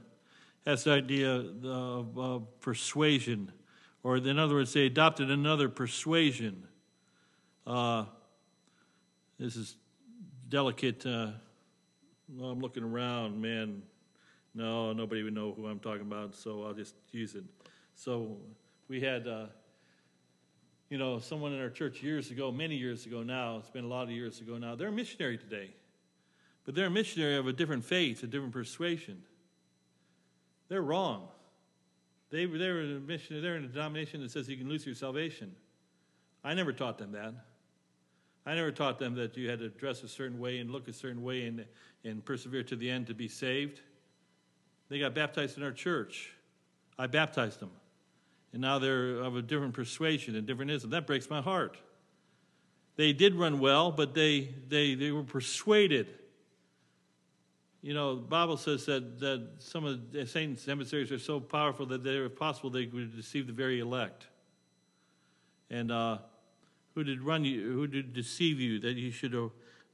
has 0.65 0.83
the 0.83 0.91
idea 0.91 1.43
of 1.63 2.19
uh, 2.19 2.39
persuasion, 2.61 3.51
or 4.03 4.17
in 4.17 4.39
other 4.39 4.55
words, 4.55 4.73
they 4.73 4.85
adopted 4.85 5.29
another 5.29 5.69
persuasion. 5.69 6.67
Uh, 7.67 8.05
this 9.39 9.55
is 9.55 9.75
delicate. 10.49 11.05
Uh, 11.05 11.31
I'm 12.41 12.59
looking 12.59 12.83
around, 12.83 13.41
man. 13.41 13.81
No, 14.53 14.93
nobody 14.93 15.21
would 15.21 15.33
know 15.33 15.53
who 15.53 15.67
I'm 15.67 15.79
talking 15.79 16.01
about, 16.01 16.33
so 16.33 16.63
I'll 16.63 16.73
just 16.73 16.95
use 17.11 17.35
it. 17.35 17.43
So 17.95 18.37
we 18.87 19.01
had, 19.01 19.27
uh, 19.27 19.47
you 20.89 20.97
know, 20.97 21.19
someone 21.19 21.51
in 21.51 21.59
our 21.59 21.69
church 21.69 22.01
years 22.01 22.31
ago, 22.31 22.51
many 22.51 22.75
years 22.75 23.05
ago 23.05 23.21
now, 23.21 23.57
it's 23.57 23.69
been 23.69 23.83
a 23.83 23.87
lot 23.89 24.03
of 24.03 24.11
years 24.11 24.39
ago 24.39 24.57
now, 24.57 24.75
they're 24.75 24.87
a 24.87 24.91
missionary 24.91 25.37
today. 25.37 25.71
But 26.65 26.73
they're 26.73 26.87
a 26.87 26.91
missionary 26.91 27.37
of 27.37 27.47
a 27.47 27.53
different 27.53 27.85
faith, 27.85 28.23
a 28.23 28.27
different 28.27 28.53
persuasion. 28.53 29.21
They're 30.67 30.81
wrong. 30.81 31.27
They, 32.31 32.45
they're, 32.45 32.81
a 32.81 32.99
missionary, 32.99 33.41
they're 33.41 33.55
in 33.55 33.65
a 33.65 33.67
denomination 33.67 34.21
that 34.21 34.31
says 34.31 34.49
you 34.49 34.57
can 34.57 34.67
lose 34.67 34.85
your 34.85 34.95
salvation. 34.95 35.55
I 36.43 36.55
never 36.55 36.73
taught 36.73 36.97
them 36.97 37.11
that. 37.11 37.33
I 38.47 38.55
never 38.55 38.71
taught 38.71 38.99
them 38.99 39.15
that 39.15 39.37
you 39.37 39.49
had 39.49 39.59
to 39.59 39.69
dress 39.69 40.03
a 40.03 40.07
certain 40.07 40.39
way 40.39 40.59
and 40.59 40.71
look 40.71 40.87
a 40.87 40.93
certain 40.93 41.23
way 41.23 41.45
and, 41.45 41.65
and 42.03 42.25
persevere 42.25 42.63
to 42.63 42.75
the 42.75 42.89
end 42.89 43.07
to 43.07 43.13
be 43.13 43.27
saved. 43.27 43.81
They 44.89 44.99
got 44.99 45.15
baptized 45.15 45.57
in 45.57 45.63
our 45.63 45.71
church. 45.71 46.31
I 46.97 47.07
baptized 47.07 47.59
them. 47.59 47.71
And 48.53 48.61
now 48.61 48.79
they're 48.79 49.17
of 49.17 49.35
a 49.35 49.41
different 49.41 49.73
persuasion, 49.73 50.35
and 50.35 50.47
different 50.47 50.71
ism. 50.71 50.91
That 50.91 51.07
breaks 51.07 51.29
my 51.29 51.41
heart. 51.41 51.77
They 52.95 53.11
did 53.11 53.35
run 53.35 53.59
well, 53.59 53.91
but 53.91 54.13
they, 54.13 54.53
they, 54.69 54.95
they 54.95 55.11
were 55.11 55.23
persuaded 55.23 56.07
you 57.85 57.93
know, 57.93 58.15
the 58.15 58.21
Bible 58.21 58.57
says 58.57 58.87
that, 58.87 59.19
that 59.19 59.47
some 59.59 59.85
of 59.85 60.11
the 60.11 60.25
Satan's 60.25 60.67
emissaries 60.67 61.11
are 61.11 61.19
so 61.19 61.39
powerful 61.39 61.85
that 61.85 62.03
they, 62.03 62.17
if 62.17 62.35
possible, 62.35 62.71
they 62.71 62.87
would 62.87 63.15
deceive 63.15 63.45
the 63.45 63.53
very 63.53 63.79
elect. 63.79 64.25
And 65.69 65.91
uh, 65.91 66.17
who 66.95 67.03
did 67.03 67.21
run 67.21 67.45
you? 67.45 67.61
Who 67.61 67.85
did 67.85 68.11
deceive 68.11 68.59
you 68.59 68.79
that 68.79 68.93
you 68.93 69.11
should 69.11 69.35
uh, 69.35 69.49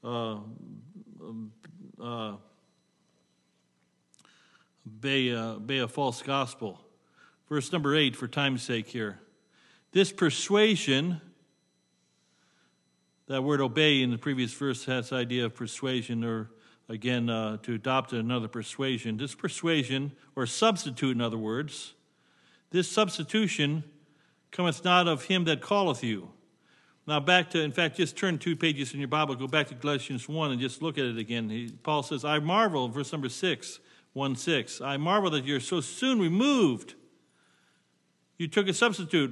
um, 0.08 1.52
uh, 2.02 2.36
obey, 4.88 5.36
uh, 5.36 5.56
obey 5.56 5.80
a 5.80 5.88
false 5.90 6.22
gospel? 6.22 6.80
Verse 7.50 7.74
number 7.74 7.94
eight, 7.94 8.16
for 8.16 8.30
time's 8.30 8.64
sake, 8.64 8.88
here. 8.88 9.20
This 9.92 10.14
persuasion, 10.14 11.20
that 13.28 13.44
word 13.44 13.60
obey 13.60 14.02
in 14.02 14.12
the 14.12 14.18
previous 14.18 14.54
verse 14.54 14.86
has 14.86 15.10
the 15.10 15.18
idea 15.18 15.44
of 15.44 15.56
persuasion 15.56 16.24
or 16.24 16.52
again, 16.92 17.30
uh, 17.30 17.58
to 17.64 17.74
adopt 17.74 18.12
another 18.12 18.50
persuasion. 18.50 19.18
This 19.18 19.34
persuasion, 19.34 20.12
or 20.36 20.46
substitute, 20.46 21.16
in 21.16 21.22
other 21.22 21.38
words, 21.38 21.94
this 22.72 22.92
substitution 22.92 23.84
cometh 24.52 24.84
not 24.84 25.08
of 25.08 25.26
him 25.26 25.46
that 25.46 25.62
calleth 25.62 26.04
you. 26.04 26.30
Now, 27.08 27.20
back 27.20 27.50
to, 27.52 27.62
in 27.62 27.72
fact, 27.72 27.98
just 27.98 28.18
turn 28.18 28.38
two 28.38 28.56
pages 28.56 28.94
in 28.94 29.00
your 29.00 29.08
Bible, 29.08 29.36
go 29.36 29.48
back 29.48 29.68
to 29.68 29.74
Galatians 29.74 30.28
1 30.28 30.52
and 30.52 30.60
just 30.60 30.82
look 30.82 30.98
at 30.98 31.06
it 31.06 31.18
again. 31.18 31.50
He, 31.50 31.72
Paul 31.82 32.04
says, 32.04 32.24
I 32.26 32.40
marvel, 32.40 32.90
verse 32.90 33.12
number 33.12 33.30
6, 33.30 33.80
1 34.14 34.36
6, 34.36 34.82
I 34.82 34.98
marvel 34.98 35.32
that 35.32 35.46
you're 35.46 35.62
so 35.62 35.80
soon 35.80 36.20
removed. 36.20 36.96
You 38.38 38.48
took 38.48 38.68
a 38.68 38.74
substitute 38.74 39.32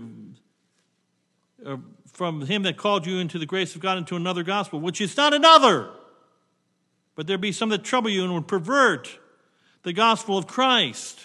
uh, 1.65 1.78
from 2.12 2.45
him 2.45 2.63
that 2.63 2.78
called 2.78 3.06
you 3.06 3.17
into 3.17 3.38
the 3.38 3.45
grace 3.45 3.76
of 3.76 3.82
God 3.82 3.98
into 3.98 4.15
another 4.15 4.43
gospel, 4.43 4.80
which 4.80 5.02
is 5.02 5.15
not 5.17 5.34
another 5.34 5.89
but 7.20 7.28
there 7.28 7.38
be 7.38 7.52
some 7.52 7.68
that 7.68 7.84
trouble 7.84 8.10
you 8.10 8.24
and 8.24 8.34
would 8.34 8.48
pervert 8.48 9.20
the 9.84 9.92
gospel 9.92 10.38
of 10.38 10.48
Christ. 10.48 11.20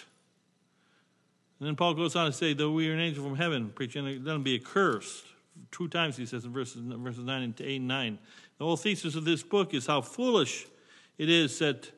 And 1.57 1.69
then 1.69 1.77
Paul 1.77 1.93
goes 1.93 2.17
on 2.17 2.25
to 2.25 2.33
say, 2.33 2.53
though 2.53 2.73
we 2.73 2.89
are 2.89 2.93
an 2.93 2.99
angel 2.99 3.23
from 3.23 3.37
heaven 3.37 3.71
preaching, 3.73 4.03
let 4.03 4.25
them 4.25 4.43
be 4.43 4.55
accursed. 4.55 5.23
Two 5.71 5.87
times 5.87 6.17
he 6.17 6.25
says 6.25 6.43
in 6.43 6.51
verses, 6.51 6.81
verses 6.85 7.23
9 7.23 7.43
and 7.43 7.61
8 7.61 7.77
and 7.77 7.87
9. 7.87 8.19
The 8.57 8.65
whole 8.65 8.75
thesis 8.75 9.15
of 9.15 9.23
this 9.23 9.41
book 9.41 9.73
is 9.73 9.87
how 9.87 10.01
foolish 10.01 10.67
it 11.17 11.29
is 11.29 11.59
that 11.59 11.89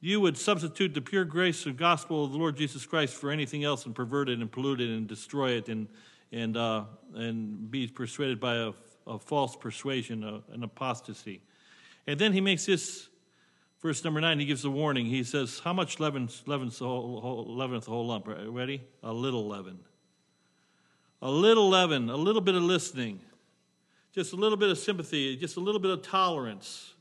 you 0.00 0.20
would 0.20 0.36
substitute 0.36 0.92
the 0.92 1.00
pure 1.00 1.24
grace 1.24 1.66
and 1.66 1.76
gospel 1.76 2.24
of 2.24 2.32
the 2.32 2.38
Lord 2.38 2.56
Jesus 2.56 2.84
Christ 2.84 3.14
for 3.14 3.30
anything 3.30 3.62
else 3.62 3.86
and 3.86 3.94
pervert 3.94 4.28
it 4.28 4.40
and 4.40 4.50
pollute 4.50 4.80
it 4.80 4.90
and 4.90 5.06
destroy 5.06 5.52
it 5.52 5.68
and, 5.68 5.86
and, 6.32 6.56
uh, 6.56 6.82
and 7.14 7.70
be 7.70 7.86
persuaded 7.86 8.40
by 8.40 8.56
a, 8.56 8.72
a 9.06 9.20
false 9.20 9.54
persuasion, 9.54 10.24
a, 10.24 10.42
an 10.52 10.64
apostasy. 10.64 11.42
And 12.08 12.18
then 12.18 12.32
he 12.32 12.40
makes 12.40 12.66
this 12.66 13.06
Verse 13.82 14.04
number 14.04 14.20
nine, 14.20 14.38
he 14.38 14.44
gives 14.44 14.64
a 14.64 14.70
warning. 14.70 15.06
He 15.06 15.24
says, 15.24 15.60
How 15.64 15.72
much 15.72 15.98
leaven 15.98 16.28
leaveneth 16.46 16.78
the 16.78 16.86
whole, 16.86 17.20
whole, 17.20 17.56
the 17.56 17.90
whole 17.90 18.06
lump? 18.06 18.26
Ready? 18.28 18.82
A 19.02 19.12
little 19.12 19.48
leaven. 19.48 19.78
A 21.22 21.30
little 21.30 21.68
leaven, 21.68 22.10
a 22.10 22.16
little 22.16 22.40
bit 22.40 22.54
of 22.54 22.62
listening, 22.62 23.20
just 24.14 24.32
a 24.32 24.36
little 24.36 24.56
bit 24.56 24.70
of 24.70 24.78
sympathy, 24.78 25.36
just 25.36 25.56
a 25.58 25.60
little 25.60 25.80
bit 25.80 25.90
of 25.90 26.02
tolerance. 26.02 26.94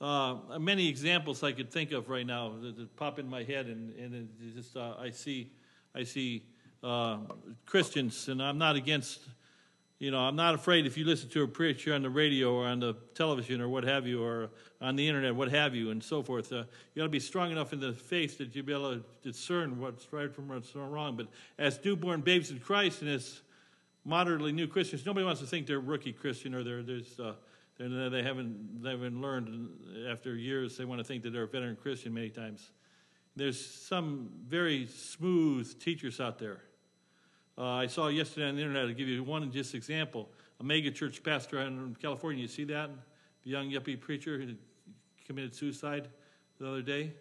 Uh, 0.00 0.36
many 0.58 0.88
examples 0.88 1.42
I 1.42 1.52
could 1.52 1.70
think 1.70 1.92
of 1.92 2.08
right 2.08 2.26
now 2.26 2.54
that, 2.60 2.76
that 2.76 2.96
pop 2.96 3.18
in 3.18 3.28
my 3.28 3.42
head, 3.42 3.66
and, 3.66 3.94
and 3.96 4.28
just 4.54 4.76
uh, 4.76 4.94
I 4.98 5.10
see, 5.10 5.50
I 5.94 6.04
see 6.04 6.44
uh, 6.82 7.18
Christians, 7.66 8.28
and 8.28 8.42
I'm 8.42 8.58
not 8.58 8.76
against 8.76 9.20
you 10.00 10.10
know, 10.10 10.18
I'm 10.18 10.34
not 10.34 10.54
afraid 10.54 10.86
if 10.86 10.96
you 10.96 11.04
listen 11.04 11.28
to 11.28 11.42
a 11.42 11.46
preacher 11.46 11.92
on 11.92 12.00
the 12.00 12.08
radio 12.08 12.54
or 12.54 12.66
on 12.66 12.80
the 12.80 12.94
television 13.14 13.60
or 13.60 13.68
what 13.68 13.84
have 13.84 14.06
you, 14.06 14.24
or 14.24 14.48
on 14.80 14.96
the 14.96 15.06
internet, 15.06 15.34
what 15.36 15.50
have 15.50 15.74
you, 15.74 15.90
and 15.90 16.02
so 16.02 16.22
forth. 16.22 16.50
Uh, 16.50 16.64
you 16.94 16.96
got 16.96 17.02
to 17.02 17.10
be 17.10 17.20
strong 17.20 17.52
enough 17.52 17.74
in 17.74 17.80
the 17.80 17.92
faith 17.92 18.38
that 18.38 18.56
you'll 18.56 18.64
be 18.64 18.72
able 18.72 18.94
to 18.94 19.04
discern 19.22 19.78
what's 19.78 20.10
right 20.10 20.34
from 20.34 20.48
what's 20.48 20.74
wrong. 20.74 21.16
But 21.16 21.26
as 21.58 21.78
newborn 21.84 22.22
babes 22.22 22.50
in 22.50 22.60
Christ 22.60 23.02
and 23.02 23.10
as 23.10 23.42
moderately 24.06 24.52
new 24.52 24.66
Christians, 24.66 25.04
nobody 25.04 25.26
wants 25.26 25.42
to 25.42 25.46
think 25.46 25.66
they're 25.66 25.80
rookie 25.80 26.14
Christian 26.14 26.54
or 26.54 26.64
they're, 26.64 26.82
there's, 26.82 27.20
uh, 27.20 27.34
they're, 27.78 28.08
they 28.08 28.22
haven't 28.22 28.82
they 28.82 28.92
haven't 28.92 29.20
learned 29.20 29.68
after 30.08 30.34
years. 30.34 30.78
They 30.78 30.86
want 30.86 31.00
to 31.00 31.04
think 31.04 31.22
that 31.24 31.30
they're 31.34 31.42
a 31.42 31.46
veteran 31.48 31.76
Christian 31.76 32.14
many 32.14 32.30
times. 32.30 32.70
There's 33.36 33.62
some 33.62 34.30
very 34.48 34.86
smooth 34.86 35.78
teachers 35.78 36.20
out 36.20 36.38
there 36.38 36.62
uh, 37.60 37.74
I 37.74 37.88
saw 37.88 38.08
yesterday 38.08 38.48
on 38.48 38.56
the 38.56 38.62
internet, 38.62 38.86
I'll 38.86 38.94
give 38.94 39.06
you 39.06 39.22
one 39.22 39.52
just 39.52 39.74
example. 39.74 40.30
A 40.60 40.64
mega 40.64 40.90
church 40.90 41.22
pastor 41.22 41.60
in 41.60 41.94
California, 42.00 42.40
you 42.40 42.48
see 42.48 42.64
that? 42.64 42.88
The 43.44 43.50
young 43.50 43.70
yuppie 43.70 44.00
preacher 44.00 44.38
who 44.38 44.54
committed 45.26 45.54
suicide 45.54 46.08
the 46.58 46.66
other 46.66 46.80
day. 46.80 47.12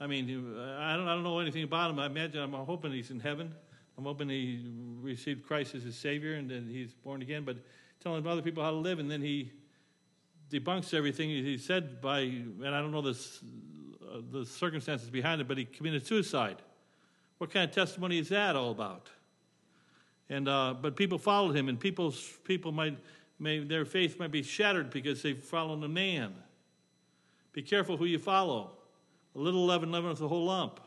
I 0.00 0.06
mean, 0.06 0.24
I 0.58 0.96
don't, 0.96 1.06
I 1.06 1.14
don't 1.14 1.22
know 1.22 1.38
anything 1.38 1.64
about 1.64 1.90
him. 1.90 1.98
I 1.98 2.06
imagine, 2.06 2.40
I'm 2.40 2.52
hoping 2.54 2.92
he's 2.92 3.10
in 3.10 3.20
heaven. 3.20 3.54
I'm 3.98 4.04
hoping 4.04 4.30
he 4.30 4.64
received 5.02 5.46
Christ 5.46 5.74
as 5.74 5.82
his 5.82 5.96
Savior 5.96 6.36
and 6.36 6.50
then 6.50 6.66
he's 6.70 6.94
born 6.94 7.20
again, 7.20 7.44
but 7.44 7.58
telling 8.00 8.26
other 8.26 8.40
people 8.40 8.64
how 8.64 8.70
to 8.70 8.76
live, 8.76 9.00
and 9.00 9.10
then 9.10 9.20
he 9.20 9.52
debunks 10.50 10.94
everything 10.94 11.28
he 11.28 11.58
said 11.58 12.00
by, 12.00 12.20
and 12.20 12.68
I 12.68 12.80
don't 12.80 12.90
know 12.90 13.02
this, 13.02 13.40
uh, 14.10 14.20
the 14.30 14.46
circumstances 14.46 15.10
behind 15.10 15.42
it, 15.42 15.46
but 15.46 15.58
he 15.58 15.66
committed 15.66 16.06
suicide. 16.06 16.56
What 17.36 17.50
kind 17.50 17.68
of 17.68 17.74
testimony 17.74 18.18
is 18.18 18.30
that 18.30 18.56
all 18.56 18.70
about? 18.70 19.10
And, 20.28 20.48
uh, 20.48 20.74
but 20.80 20.96
people 20.96 21.18
followed 21.18 21.56
him, 21.56 21.68
and 21.68 21.78
people's, 21.78 22.38
people 22.44 22.72
might, 22.72 22.98
may, 23.38 23.60
their 23.60 23.84
faith 23.84 24.18
might 24.18 24.30
be 24.30 24.42
shattered 24.42 24.90
because 24.90 25.22
they've 25.22 25.38
followed 25.38 25.82
a 25.84 25.88
man. 25.88 26.34
Be 27.52 27.62
careful 27.62 27.96
who 27.96 28.06
you 28.06 28.18
follow. 28.18 28.70
A 29.34 29.38
little 29.38 29.66
leaven 29.66 29.90
leaveneth 29.90 30.18
the 30.18 30.28
whole 30.28 30.46
lump. 30.46 30.80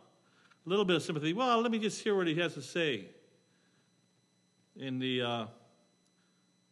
A 0.66 0.70
little 0.70 0.86
bit 0.86 0.96
of 0.96 1.04
sympathy. 1.04 1.34
Well, 1.34 1.62
let 1.62 1.72
me 1.72 1.80
just 1.80 2.02
hear 2.02 2.16
what 2.16 2.28
he 2.28 2.36
has 2.36 2.54
to 2.56 2.62
say. 2.62 3.06
In 4.78 5.00
the, 5.00 5.22
uh, 5.22 5.46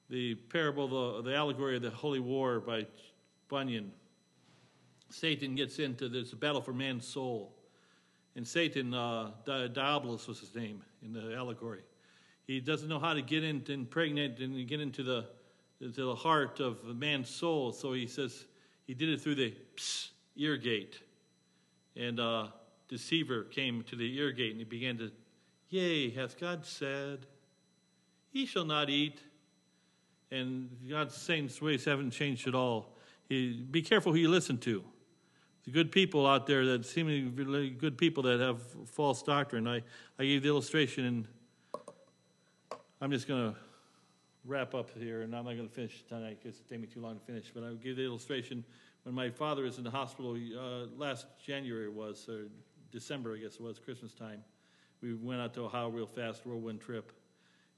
the 0.10 0.36
parable, 0.36 1.22
the, 1.22 1.30
the 1.30 1.36
allegory 1.36 1.76
of 1.76 1.84
the 1.84 1.92
Holy 1.92 2.20
War 2.20 2.60
by 2.60 2.86
Bunyan, 3.50 3.92
Satan 5.10 5.54
gets 5.54 5.78
into 5.78 6.10
this 6.10 6.34
battle 6.34 6.62
for 6.62 6.74
man's 6.74 7.08
soul. 7.08 7.54
And 8.36 8.48
Satan, 8.48 8.96
uh, 8.96 9.32
Diabolus 9.46 10.28
was 10.28 10.40
his 10.40 10.56
name 10.56 10.82
in 11.04 11.14
the 11.14 11.36
allegory 11.36 11.84
he 12.48 12.60
doesn't 12.60 12.90
know 12.90 13.00
how 13.00 13.14
to 13.14 13.22
get 13.22 13.44
in 13.44 13.64
impregnate 13.68 14.40
and 14.40 14.68
get 14.68 14.82
into 14.82 15.04
the, 15.04 15.26
into 15.80 16.06
the 16.06 16.16
heart 16.16 16.60
of 16.60 16.80
a 16.90 16.94
man's 16.94 17.30
soul. 17.30 17.72
So 17.72 17.94
he 17.94 18.08
says 18.08 18.46
he 18.86 18.94
did 18.94 19.10
it 19.10 19.22
through 19.22 19.36
the 19.36 19.54
ear 20.36 20.58
gate. 20.58 21.00
And 21.96 22.20
uh, 22.20 22.48
deceiver 22.90 23.44
came 23.44 23.84
to 23.84 23.96
the 23.96 24.18
ear 24.18 24.32
gate 24.32 24.52
and 24.52 24.60
he 24.60 24.66
began 24.66 24.98
to, 24.98 25.12
Yea, 25.70 26.10
hath 26.12 26.40
God 26.40 26.66
said, 26.66 27.26
He 28.32 28.46
shall 28.46 28.66
not 28.66 28.90
eat. 28.90 29.20
And 30.32 30.70
God's 30.90 31.16
saying 31.16 31.52
ways 31.62 31.86
haven't 31.86 32.12
changed 32.12 32.48
at 32.48 32.56
all. 32.56 32.98
He, 33.30 33.66
be 33.70 33.82
careful 33.82 34.12
who 34.12 34.18
you 34.18 34.30
listen 34.30 34.58
to. 34.60 34.84
The 35.66 35.72
good 35.72 35.92
people 35.92 36.28
out 36.28 36.46
there 36.46 36.66
that 36.66 36.86
seemingly 36.86 37.44
really 37.44 37.70
good 37.70 37.98
people 37.98 38.24
that 38.24 38.40
have 38.40 38.62
false 38.90 39.24
doctrine. 39.24 39.68
I, 39.68 39.82
I 40.20 40.26
gave 40.26 40.44
the 40.44 40.50
illustration 40.50 41.06
in 41.06 41.28
I'm 43.04 43.12
just 43.12 43.28
going 43.28 43.52
to 43.52 43.60
wrap 44.46 44.74
up 44.74 44.90
here, 44.98 45.24
and 45.24 45.36
I'm 45.36 45.44
not 45.44 45.58
going 45.58 45.68
to 45.68 45.76
finish 45.76 46.06
tonight 46.08 46.38
because 46.42 46.62
it 46.62 46.70
take 46.70 46.80
me 46.80 46.88
too 46.88 47.02
long 47.02 47.20
to 47.20 47.26
finish. 47.26 47.52
But 47.54 47.66
I'll 47.66 47.76
give 47.76 47.98
the 47.98 48.06
illustration. 48.06 48.64
When 49.04 49.14
my 49.14 49.30
father 49.30 49.64
was 49.64 49.78
in 49.78 49.84
the 49.84 49.92
hospital 49.92 50.38
uh, 50.38 50.86
last 50.98 51.26
January, 51.46 51.90
was 51.90 52.30
or 52.30 52.46
December, 52.94 53.36
I 53.36 53.40
guess 53.40 53.56
it 53.56 53.60
was 53.62 53.78
Christmas 53.78 54.14
time. 54.14 54.42
We 55.02 55.16
went 55.16 55.42
out 55.42 55.54
to 55.56 55.64
Ohio 55.64 55.90
real 55.90 56.08
fast, 56.08 56.46
whirlwind 56.46 56.80
trip, 56.80 57.12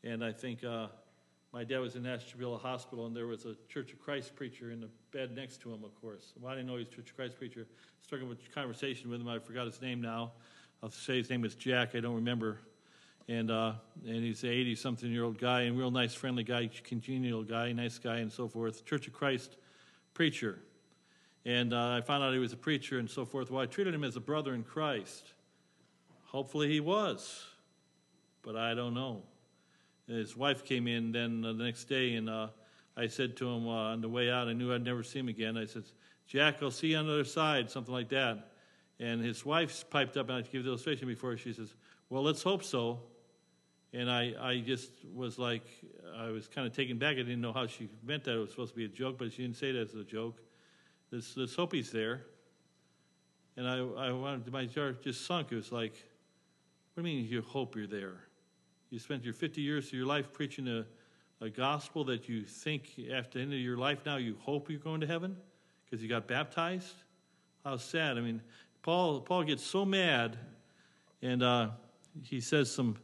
and 0.04 0.24
I 0.24 0.32
think 0.32 0.64
uh, 0.64 0.90
my 1.52 1.64
dad 1.64 1.80
was 1.80 1.96
in 1.96 2.06
Ashtabula 2.06 2.60
Hospital, 2.60 3.08
and 3.08 3.16
there 3.16 3.26
was 3.26 3.46
a 3.46 3.56
Church 3.68 3.94
of 3.94 4.00
Christ 4.00 4.36
preacher 4.36 4.70
in 4.70 4.80
the 4.80 4.90
bed 5.12 5.36
next 5.36 5.60
to 5.62 5.74
him. 5.74 5.84
Of 5.84 6.00
course, 6.00 6.34
well, 6.40 6.52
I 6.52 6.56
didn't 6.56 6.68
know 6.68 6.74
he 6.74 6.84
was 6.84 6.90
a 6.90 6.92
Church 6.92 7.10
of 7.10 7.16
Christ 7.16 7.40
preacher. 7.40 7.66
Struck 8.04 8.22
with 8.30 8.54
conversation 8.54 9.10
with 9.10 9.22
him. 9.22 9.28
I 9.28 9.40
forgot 9.40 9.66
his 9.66 9.82
name 9.82 10.02
now. 10.02 10.34
I'll 10.84 10.92
say 10.92 11.18
his 11.18 11.32
name 11.32 11.42
was 11.42 11.56
Jack. 11.56 11.96
I 11.96 12.00
don't 12.00 12.14
remember 12.14 12.60
and 13.28 13.50
uh, 13.50 13.74
and 14.06 14.24
he's 14.24 14.44
an 14.44 14.50
80 14.50 14.76
something 14.76 15.12
year 15.12 15.24
old 15.24 15.40
guy 15.40 15.62
and 15.62 15.78
real 15.78 15.92
nice 15.92 16.14
friendly 16.14 16.44
guy 16.44 16.70
congenial 16.84 17.44
guy 17.44 17.72
nice 17.72 17.98
guy 17.98 18.18
and 18.18 18.32
so 18.32 18.48
forth. 18.48 18.86
Church 18.86 19.08
of 19.08 19.14
christ 19.14 19.58
preacher. 20.14 20.60
And 21.46 21.74
uh, 21.74 21.90
i 21.90 22.02
found 22.02 22.24
out 22.24 22.34
he 22.34 22.40
was 22.40 22.54
a 22.54 22.58
preacher 22.58 23.00
and 23.00 23.10
so 23.10 23.26
forth. 23.26 23.50
Well 23.50 23.62
i 23.62 23.66
treated 23.66 23.94
him 23.94 24.04
as 24.04 24.16
a 24.16 24.20
brother 24.20 24.54
in 24.54 24.64
christ. 24.64 25.34
Hopefully 26.26 26.70
he 26.70 26.80
was 26.80 27.46
but 28.44 28.56
i 28.56 28.74
don't 28.74 28.94
know. 28.94 29.24
And 30.08 30.18
his 30.18 30.38
wife 30.38 30.64
came 30.64 30.88
in 30.88 31.12
then 31.12 31.44
uh, 31.44 31.54
the 31.54 31.64
next 31.64 31.86
day 31.86 32.14
and 32.16 32.30
uh, 32.30 32.50
i 32.96 33.08
said 33.08 33.36
to 33.38 33.50
him 33.50 33.68
uh, 33.68 33.94
on 33.94 34.02
the 34.02 34.10
way 34.10 34.30
out 34.30 34.48
i 34.48 34.54
knew 34.54 34.74
i'd 34.74 34.84
never 34.84 35.04
see 35.04 35.20
him 35.20 35.30
again. 35.30 35.58
I 35.58 35.66
said 35.66 35.84
jack 36.28 36.62
i'll 36.62 36.70
see 36.70 36.90
you 36.90 36.98
on 36.98 37.08
the 37.08 37.14
other 37.14 37.24
side 37.24 37.72
something 37.72 37.94
like 37.94 38.10
that. 38.10 38.52
And 38.98 39.22
his 39.22 39.44
wife 39.44 39.90
piped 39.90 40.16
up 40.16 40.30
and 40.30 40.38
i 40.38 40.42
give 40.42 40.64
the 40.64 40.70
illustration 40.70 41.08
before. 41.08 41.36
She 41.38 41.54
says 41.54 41.74
well 42.08 42.22
let's 42.22 42.44
hope 42.44 42.64
so 42.64 43.00
and 43.96 44.12
I, 44.12 44.34
I 44.42 44.60
just 44.60 44.92
was 45.14 45.40
like, 45.40 45.66
I 46.18 46.28
was 46.28 46.50
kind 46.50 46.68
of 46.68 46.74
taken 46.74 46.98
back. 46.98 47.14
I 47.14 47.20
didn't 47.20 47.40
know 47.40 47.54
how 47.54 47.66
she 47.66 47.88
meant 48.04 48.26
that 48.26 48.36
it 48.36 48.40
was 48.40 48.50
supposed 48.50 48.74
to 48.74 48.78
be 48.78 48.84
a 48.84 48.90
joke, 48.90 49.18
but 49.18 49.32
she 49.32 49.44
didn't 49.44 49.56
say 49.56 49.72
that 49.72 49.88
as 49.88 49.96
a 49.96 50.04
joke. 50.04 50.42
This, 51.12 51.34
this 51.34 51.56
hope 51.56 51.74
he's 51.74 51.92
there. 51.92 52.24
And 53.56 53.66
I, 53.66 53.78
I 53.78 54.12
wanted, 54.12 54.52
my 54.52 54.68
heart 54.76 55.02
just 55.02 55.26
sunk. 55.26 55.54
It 55.54 55.56
was 55.56 55.72
like, 55.72 55.94
what 56.94 57.04
do 57.04 57.10
you 57.10 57.16
mean 57.16 57.26
you 57.26 57.42
hope 57.42 57.74
you're 57.74 57.88
there? 57.88 58.20
You 58.90 59.00
spent 59.00 59.24
your 59.24 59.34
50 59.34 59.62
years 59.62 59.88
of 59.88 59.94
your 59.94 60.06
life 60.06 60.34
preaching 60.34 60.68
a, 60.68 60.86
a 61.40 61.50
gospel 61.50 62.04
that 62.06 62.28
you 62.28 62.44
think 62.44 63.00
after 63.14 63.40
the 63.40 63.44
end 63.44 63.54
of 63.54 63.60
your 63.60 63.78
life 63.78 64.00
now 64.06 64.18
you 64.18 64.36
hope 64.42 64.70
you're 64.70 64.78
going 64.78 65.00
to 65.02 65.08
heaven 65.08 65.38
because 65.86 66.04
you 66.04 66.10
got 66.10 66.28
baptized? 66.28 66.96
How 67.64 67.78
sad. 67.78 68.18
I 68.18 68.22
mean, 68.22 68.42
Paul, 68.84 69.22
Paul 69.22 69.44
gets 69.44 69.64
so 69.64 69.86
mad 69.86 70.38
and 71.22 71.42
uh, 71.42 71.70
he 72.24 72.42
says 72.42 72.70
some 72.70 72.98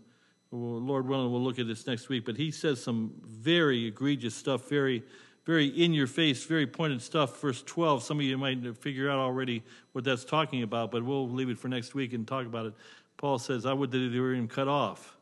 Lord 0.52 1.08
willing, 1.08 1.32
we'll 1.32 1.42
look 1.42 1.60
at 1.60 1.68
this 1.68 1.88
next 1.88 2.10
week, 2.10 2.26
but 2.26 2.36
he 2.36 2.52
says 2.52 2.84
some 2.84 3.14
very 3.26 3.88
egregious 3.88 4.36
stuff, 4.36 4.68
very, 4.68 5.04
very 5.46 5.68
in 5.68 5.94
your 5.94 6.08
face, 6.08 6.44
very 6.44 6.68
pointed 6.68 7.02
stuff. 7.02 7.40
Verse 7.40 7.64
12, 7.64 8.04
some 8.04 8.20
of 8.20 8.26
you 8.26 8.38
might 8.38 8.78
figure 8.78 9.10
out 9.10 9.20
already 9.20 9.64
what 9.94 10.04
that's 10.04 10.26
talking 10.26 10.64
about, 10.64 10.92
but 10.92 11.04
we'll 11.04 11.30
leave 11.30 11.50
it 11.50 11.58
for 11.58 11.70
next 11.70 11.96
week 11.96 12.12
and 12.14 12.28
talk 12.28 12.46
about 12.46 12.66
it. 12.66 12.74
Paul 13.16 13.40
says, 13.40 13.66
I 13.66 13.74
would 13.74 13.92
that 13.92 13.98
they 13.98 14.20
were 14.20 14.34
even 14.34 14.48
cut 14.48 14.68
off. 14.68 15.18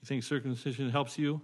You 0.00 0.06
think 0.06 0.24
circumcision 0.24 0.90
helps 0.90 1.16
you? 1.16 1.40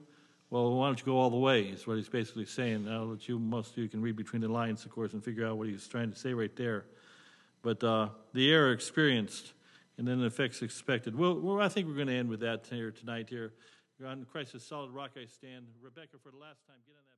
Well, 0.51 0.74
why 0.74 0.87
don't 0.87 0.98
you 0.98 1.05
go 1.05 1.18
all 1.18 1.31
the 1.31 1.37
way, 1.37 1.64
is 1.64 1.87
what 1.87 1.98
he's 1.98 2.09
basically 2.09 2.46
saying. 2.46 2.88
I'll 2.88 3.07
let 3.07 3.29
you, 3.29 3.38
most 3.38 3.72
of 3.72 3.79
you 3.79 3.88
can 3.88 4.01
read 4.01 4.16
between 4.16 4.42
the 4.42 4.48
lines, 4.48 4.85
of 4.85 4.90
course, 4.90 5.12
and 5.12 5.22
figure 5.22 5.46
out 5.46 5.59
what 5.59 5.68
he's 5.68 5.87
trying 5.87 6.11
to 6.11 6.18
say 6.18 6.33
right 6.33 6.55
there. 6.57 6.87
But 7.62 7.85
uh, 7.85 8.09
the 8.33 8.51
error 8.51 8.72
experienced 8.72 9.53
and 9.99 10.07
then 10.07 10.21
the 10.21 10.27
effects 10.27 10.63
expected. 10.63 11.15
Well, 11.15 11.39
well 11.41 11.61
I 11.61 11.69
think 11.69 11.89
we're 11.89 11.95
going 11.95 12.09
to 12.09 12.15
end 12.15 12.29
with 12.29 12.41
that 12.41 12.67
here 12.71 12.91
tonight. 12.91 13.29
Here, 13.29 13.53
on 14.07 14.25
Christ's 14.31 14.65
solid 14.65 14.93
rock 14.93 15.11
I 15.21 15.27
stand. 15.27 15.67
Rebecca, 15.83 16.17
for 16.23 16.31
the 16.31 16.39
last 16.39 16.65
time, 16.67 16.77
get 16.87 16.95
on 16.95 17.03
that. 17.07 17.17